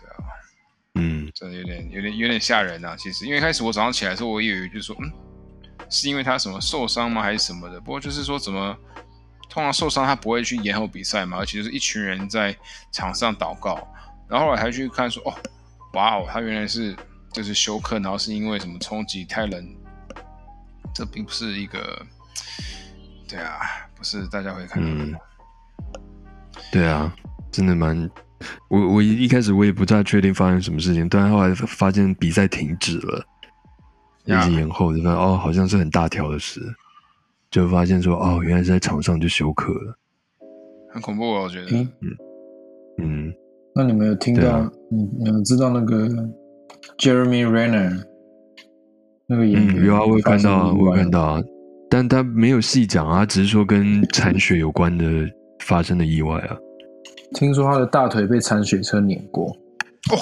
[0.95, 2.95] 嗯真的有点有点有点吓人啊。
[2.97, 5.11] 其实因为一开始我早上起来的时候，我以为就是说，嗯，
[5.89, 7.79] 是因为他什么受伤吗，还是什么的？
[7.79, 8.75] 不过就是说怎么，
[9.49, 12.55] 通常受伤他不会去延后比赛嘛，而且就是一群人在
[12.91, 13.75] 场上祷告，
[14.27, 15.33] 然后后来还去看说，哦，
[15.93, 16.95] 哇哦，他原来是
[17.31, 19.75] 就是休克，然后是因为什么冲击太冷，
[20.93, 22.05] 这并不是一个，
[23.27, 23.59] 对啊，
[23.95, 25.03] 不是大家会看到的。
[25.05, 25.15] 嗯，
[26.71, 27.15] 对啊，
[27.49, 28.09] 真的蛮。
[28.69, 33.23] 我我一一开始我也不太确定发生什么事情，但后来发现比赛停止了，
[34.25, 36.61] 一呀直延后，就发现哦，好像是很大条的事，
[37.49, 39.97] 就发现说哦，原来是在场上就休克了。
[40.93, 41.67] 很恐怖哦，我觉得。
[41.71, 41.89] 嗯，
[42.97, 43.33] 嗯，
[43.73, 44.41] 那你们有听到？
[44.41, 46.07] 对啊你你们知道那个
[46.97, 48.03] Jeremy Renner
[49.27, 49.83] 那个演员？
[49.83, 51.21] 嗯，有啊，我有看到啊，我有看到。
[51.21, 51.43] 到啊，
[51.89, 55.05] 但他没有细讲啊，只是说跟铲雪有关的
[55.59, 56.57] 发生的意外啊。
[57.33, 59.47] 听说他的大腿被铲雪车碾过。
[60.11, 60.17] 哦，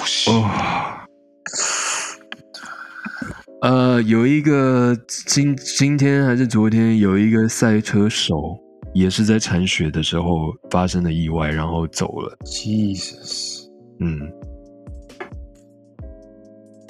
[3.62, 4.96] 呃，有一个
[5.26, 8.58] 今今天还是昨天有一个赛车手
[8.94, 12.36] 也是在铲雪的时候发生了意外，然后走了。
[12.44, 13.66] Jesus，
[14.00, 14.18] 嗯，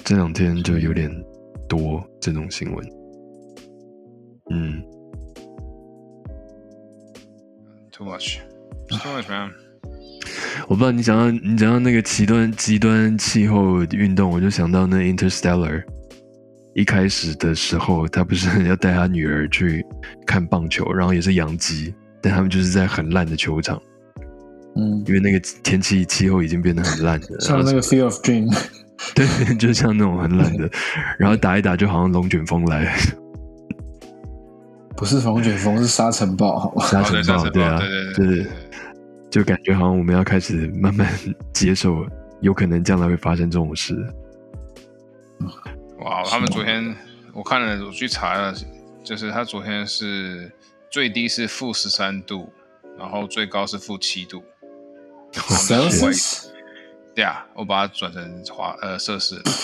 [0.05, 1.11] 这两天就有点
[1.69, 2.87] 多这种新闻。
[4.51, 4.83] 嗯
[7.93, 9.51] ，too much，too much man。
[10.69, 15.83] 我不知道你讲到你讲到那个极端极端气候运动，我就想到那 Interstellar。
[16.73, 19.85] 一开始的时候，他不是 要带他女儿去
[20.25, 21.93] 看棒球，然后也是养鸡，
[22.23, 23.77] 但他们就是在很烂的球场，
[24.77, 27.41] 嗯，因为那个天气气候已经变得很烂了。
[27.41, 28.57] 像那个 Field of Dream，
[29.17, 29.27] 对，
[29.57, 30.71] 就像那种很烂的，
[31.19, 32.97] 然后打一打就好像龙卷风来，
[34.97, 36.87] 不是龙卷风，是沙尘暴，好吧？
[36.87, 38.53] 沙尘暴，对啊，对对对对对对
[39.31, 41.09] 就感觉好像我们要开始慢慢
[41.53, 42.05] 接受，
[42.41, 43.95] 有可能将来会发生这种事。
[45.99, 46.97] 哇，他们昨天
[47.33, 48.55] 我看了，我去查了，
[49.05, 50.51] 就是他昨天是
[50.91, 52.53] 最低是负十三度，
[52.99, 54.43] 然后最高是负七度。
[55.33, 56.47] Celsius，
[57.15, 59.41] 对啊，我把它转成华呃摄氏。
[59.43, 59.55] 对，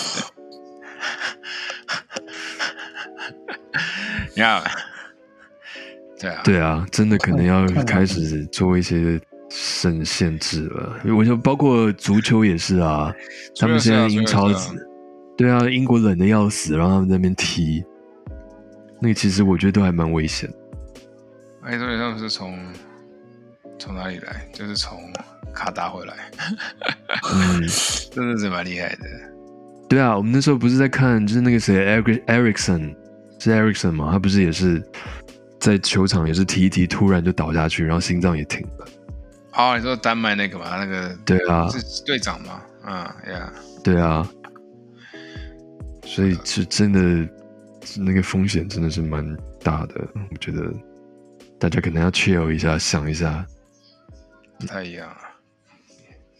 [4.33, 4.63] 你看，
[6.17, 9.19] 对啊，对啊，真的可能要开始做一些
[9.77, 10.99] 限限制了。
[11.15, 13.13] 我就包括足球也是啊，
[13.59, 14.49] 他们现在英超
[15.37, 17.83] 对啊，英国冷的要死，然后他们在那边踢，
[18.99, 20.51] 那个其实我觉得都还蛮危险。
[21.61, 22.57] 哎，对，他们是从
[23.77, 24.49] 从哪里来？
[24.51, 24.97] 就是从
[25.53, 26.31] 卡达回来，
[27.33, 27.61] 嗯，
[28.11, 29.05] 真的是蛮厉害的。
[29.87, 32.95] 对啊，我们那时候不是在看，就是那个谁，Eric Ericsson
[33.39, 34.83] 是 Ericsson 嘛，他不是也是
[35.59, 38.87] 在球场也是踢一踢，突然就倒下去，然后心脏也停了。
[39.57, 42.61] 哦，你说丹麦那个嘛，那个对啊，是队长嘛？
[42.85, 42.93] 嗯
[43.33, 43.51] 呀，
[43.83, 44.25] 对啊，
[46.03, 47.27] 所以是真的，
[47.97, 50.07] 那个风险真的是蛮大的。
[50.31, 50.71] 我觉得
[51.59, 53.43] 大家可能要 chill 一下，想一下，
[54.59, 55.17] 不太一样啊，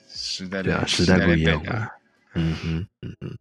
[0.07, 1.89] 时代对啊，的时代不一样啊。
[2.35, 3.37] 嗯哼，嗯哼。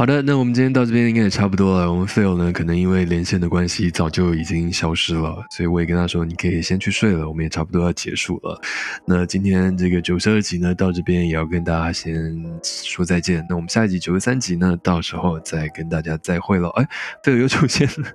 [0.00, 1.92] 好的，那我们今天到这边应该也差不多了。
[1.92, 7.28] 我们 Phil 呢，可能因为连线的关系，早就已经消失了，所以我也跟他说，你可以先去睡了。
[7.28, 8.58] 我们也差不多要结束了。
[9.04, 13.44] 那今天这个九十二集呢，到这边也要跟大家先说再见。
[13.46, 16.70] 那我们下一集九十三集呢，到时候再跟大家再会了。
[16.80, 16.88] 哎
[17.22, 18.06] ，Phil 又出现了。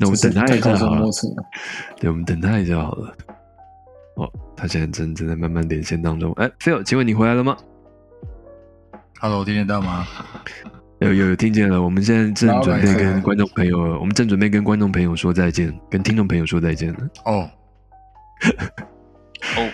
[0.00, 1.08] 那我们等他一下好了。
[2.00, 3.16] 对，我们等他一下好了。
[4.16, 6.32] 哦，他现在正正在慢慢连线当中。
[6.32, 7.56] 哎，Phil，请问你回来了吗？
[9.22, 10.06] Hello，听得到吗？
[11.00, 16.98] 有有有听见了，我们现在正准备跟观众朋友，我们正准备跟观众朋友说再见，跟听众朋友说再见了。
[17.26, 17.50] 哦，
[19.58, 19.70] 哦，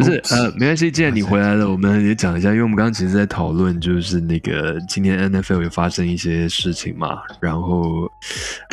[0.00, 8.10] 不是，呃，没关系，既然你回来了，我们也讲一下，因为我们刚刚其实在讨论，就是那个今年 NFL 有发生一些事情嘛，然后，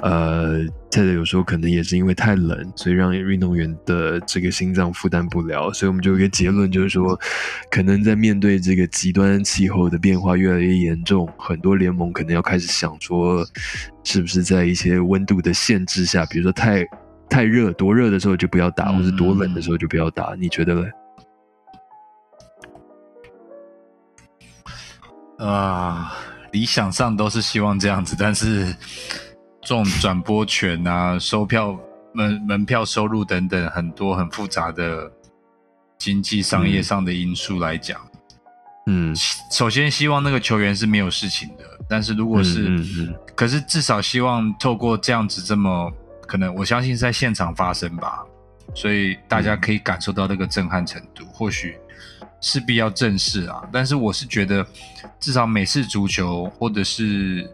[0.03, 0.59] 呃
[0.89, 7.19] ，Ted 有说可能也是因为太冷，所以让运动员的这个心脏负担不了，所以我们就有一个结论，就是说，
[7.69, 13.45] 可能在面对这个极端气候的变化越来越严重，很多联盟可能要开始想说，
[14.03, 16.86] 是不是在一些温度的限制下，比如说太
[17.30, 20.84] 太热，多热的时候就不要打，或者多冷的时候就不要打，你觉得呢？
[25.38, 26.13] 啊、
[26.51, 28.65] 理想上都是希望这样子，但是
[29.61, 31.77] 这种转播权啊、收票
[32.13, 35.11] 门门票收入等等很多很复杂的
[35.97, 37.99] 经济商业上的因素来讲，
[38.88, 39.15] 嗯，
[39.51, 43.15] 首先希望那个球员是没有事情的，但是如果是，嗯嗯嗯。
[43.35, 45.91] 可是至少希望透过这样子这么
[46.25, 48.23] 可能，我相信是在现场发生吧，
[48.73, 51.77] 所以大家可以感受到那个震撼程度，或许
[52.41, 53.61] 势必要正视啊。
[53.71, 54.65] 但是我是觉得，
[55.19, 57.49] 至少美式足球或者是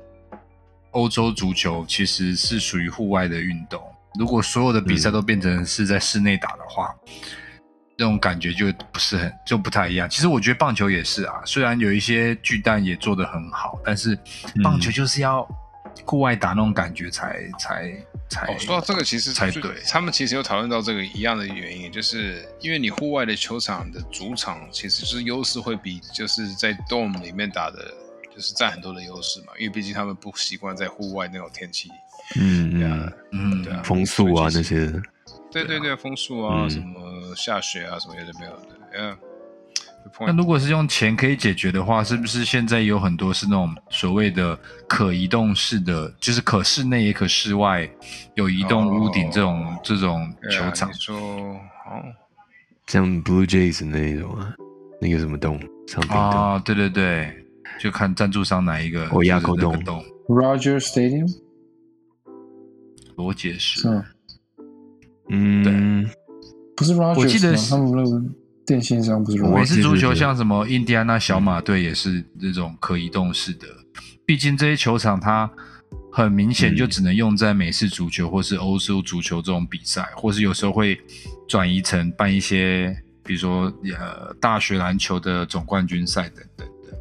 [0.92, 3.82] 欧洲足球其实是属于户外的运动，
[4.20, 6.94] 如果所有的比赛都变成是在室内打的话。
[7.96, 10.10] 那种感觉就不是很就不太一样。
[10.10, 14.18] 其实我觉得棒球也是啊，虽然有一些巨蛋也做得很好，但是
[14.64, 15.48] 棒球就是要
[16.06, 17.94] 户外打那种感觉才才
[18.30, 18.46] 才。
[18.48, 27.94] 哦，说到这个，其实才对他们其实有讨论到这个一样的原因，就是因为你户外的球场的主场其实是优势会比就是在 dome 里面打的，
[28.34, 31.90] 就是占很多的优势嘛，因为毕竟他们不习惯在户外那种天气，
[32.40, 34.92] 嗯对啊嗯，嗯，对啊风速啊那些，
[35.52, 39.18] 对对对，风速啊，嗯什么下雪啊，什么有的没有的，嗯。
[40.22, 47.90] 那如果是用钱可以解决的话，是不是现在有很多是那种所谓的可移动式的，就是可室内也可室外，
[48.36, 50.94] 有移动屋顶这种、哦这种球场你？
[50.94, 52.04] 说哦，
[52.88, 54.54] 像 Blue Jays 那一种啊，
[55.02, 57.46] 那个什么洞，上顶洞，啊，对对对，
[57.80, 59.08] 就看赞助商哪一个。
[59.12, 61.28] 我亚口洞洞，Roger Stadium
[63.16, 63.90] 罗杰士是。
[63.90, 64.06] 吗？
[65.30, 66.10] 嗯，
[66.76, 68.22] 不是 Roger，我记得他们那个
[68.66, 73.68] 电信商不是我式足球像什么印第安纳小马队也是这种可移动式的，
[74.26, 75.50] 毕竟这些球场它
[76.12, 81.00] 很明显就只能用在美式足球或是欧洲足球这种比赛，或是有时候会
[81.48, 83.66] 转移成办一些，比如说
[83.98, 86.98] 呃大学篮球的总冠军赛等等的，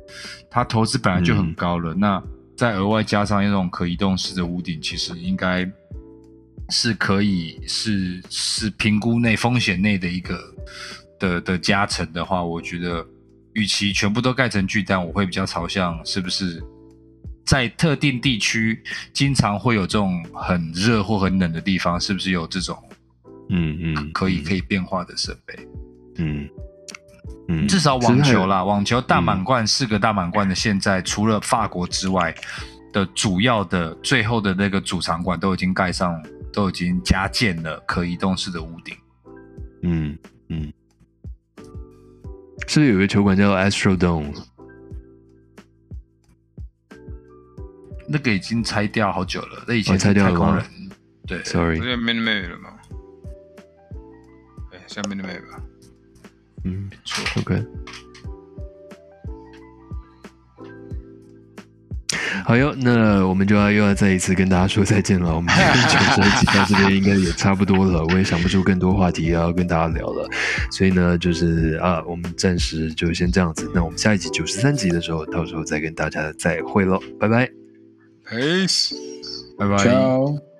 [0.50, 2.20] 它投资本来就很高了，那
[2.56, 5.70] 再额外加上一种可移动式的屋顶，其实应该
[6.70, 10.38] 是可以是是评估内风险内的一个
[11.22, 13.06] 的的加成的话，我觉得
[13.52, 16.60] 与其全部都盖成巨蛋，我会比较朝向是不是
[17.46, 22.76] 在特定地区经常会有这种很热或很冷的地方，是不是有这种
[23.50, 25.54] 嗯嗯，可以可以变化的设备？
[26.16, 26.48] 嗯
[27.48, 32.34] 嗯，至少网球啦，网球大满贯四个大满贯的现在除了法国之外
[32.92, 36.20] 的主要的最后的那个主场馆都已经盖上，
[36.52, 38.96] 都已经加建了可移动式的屋顶。
[39.82, 40.18] 嗯
[40.48, 40.72] 嗯，
[42.66, 44.34] 是不是有个球馆叫 Astro Dome？
[48.08, 50.64] 那个已经拆掉好久了，那以哦前是拆掉了吗太空人。
[51.26, 52.70] 对，Sorry，不是 Mini May 了吗？
[54.70, 55.62] 对，像 Mini May 吧。
[56.64, 57.40] 嗯没错。
[57.40, 57.64] ，OK。
[62.46, 65.34] 好哟，那我们就要又要再一次跟大家说再见了。
[65.34, 70.28] 我们今天九十二集到这边应该也差不多了，我也想不出更多话题要跟大家聊了，
[70.70, 73.70] 所以呢，就是啊，我们暂时就先这样子。
[73.74, 77.48] 那我们下一集九十三集的时候，到时候再跟大家再会喽，拜拜。
[78.28, 78.92] Peace。
[79.58, 79.76] 拜拜。
[79.76, 80.51] Ciao。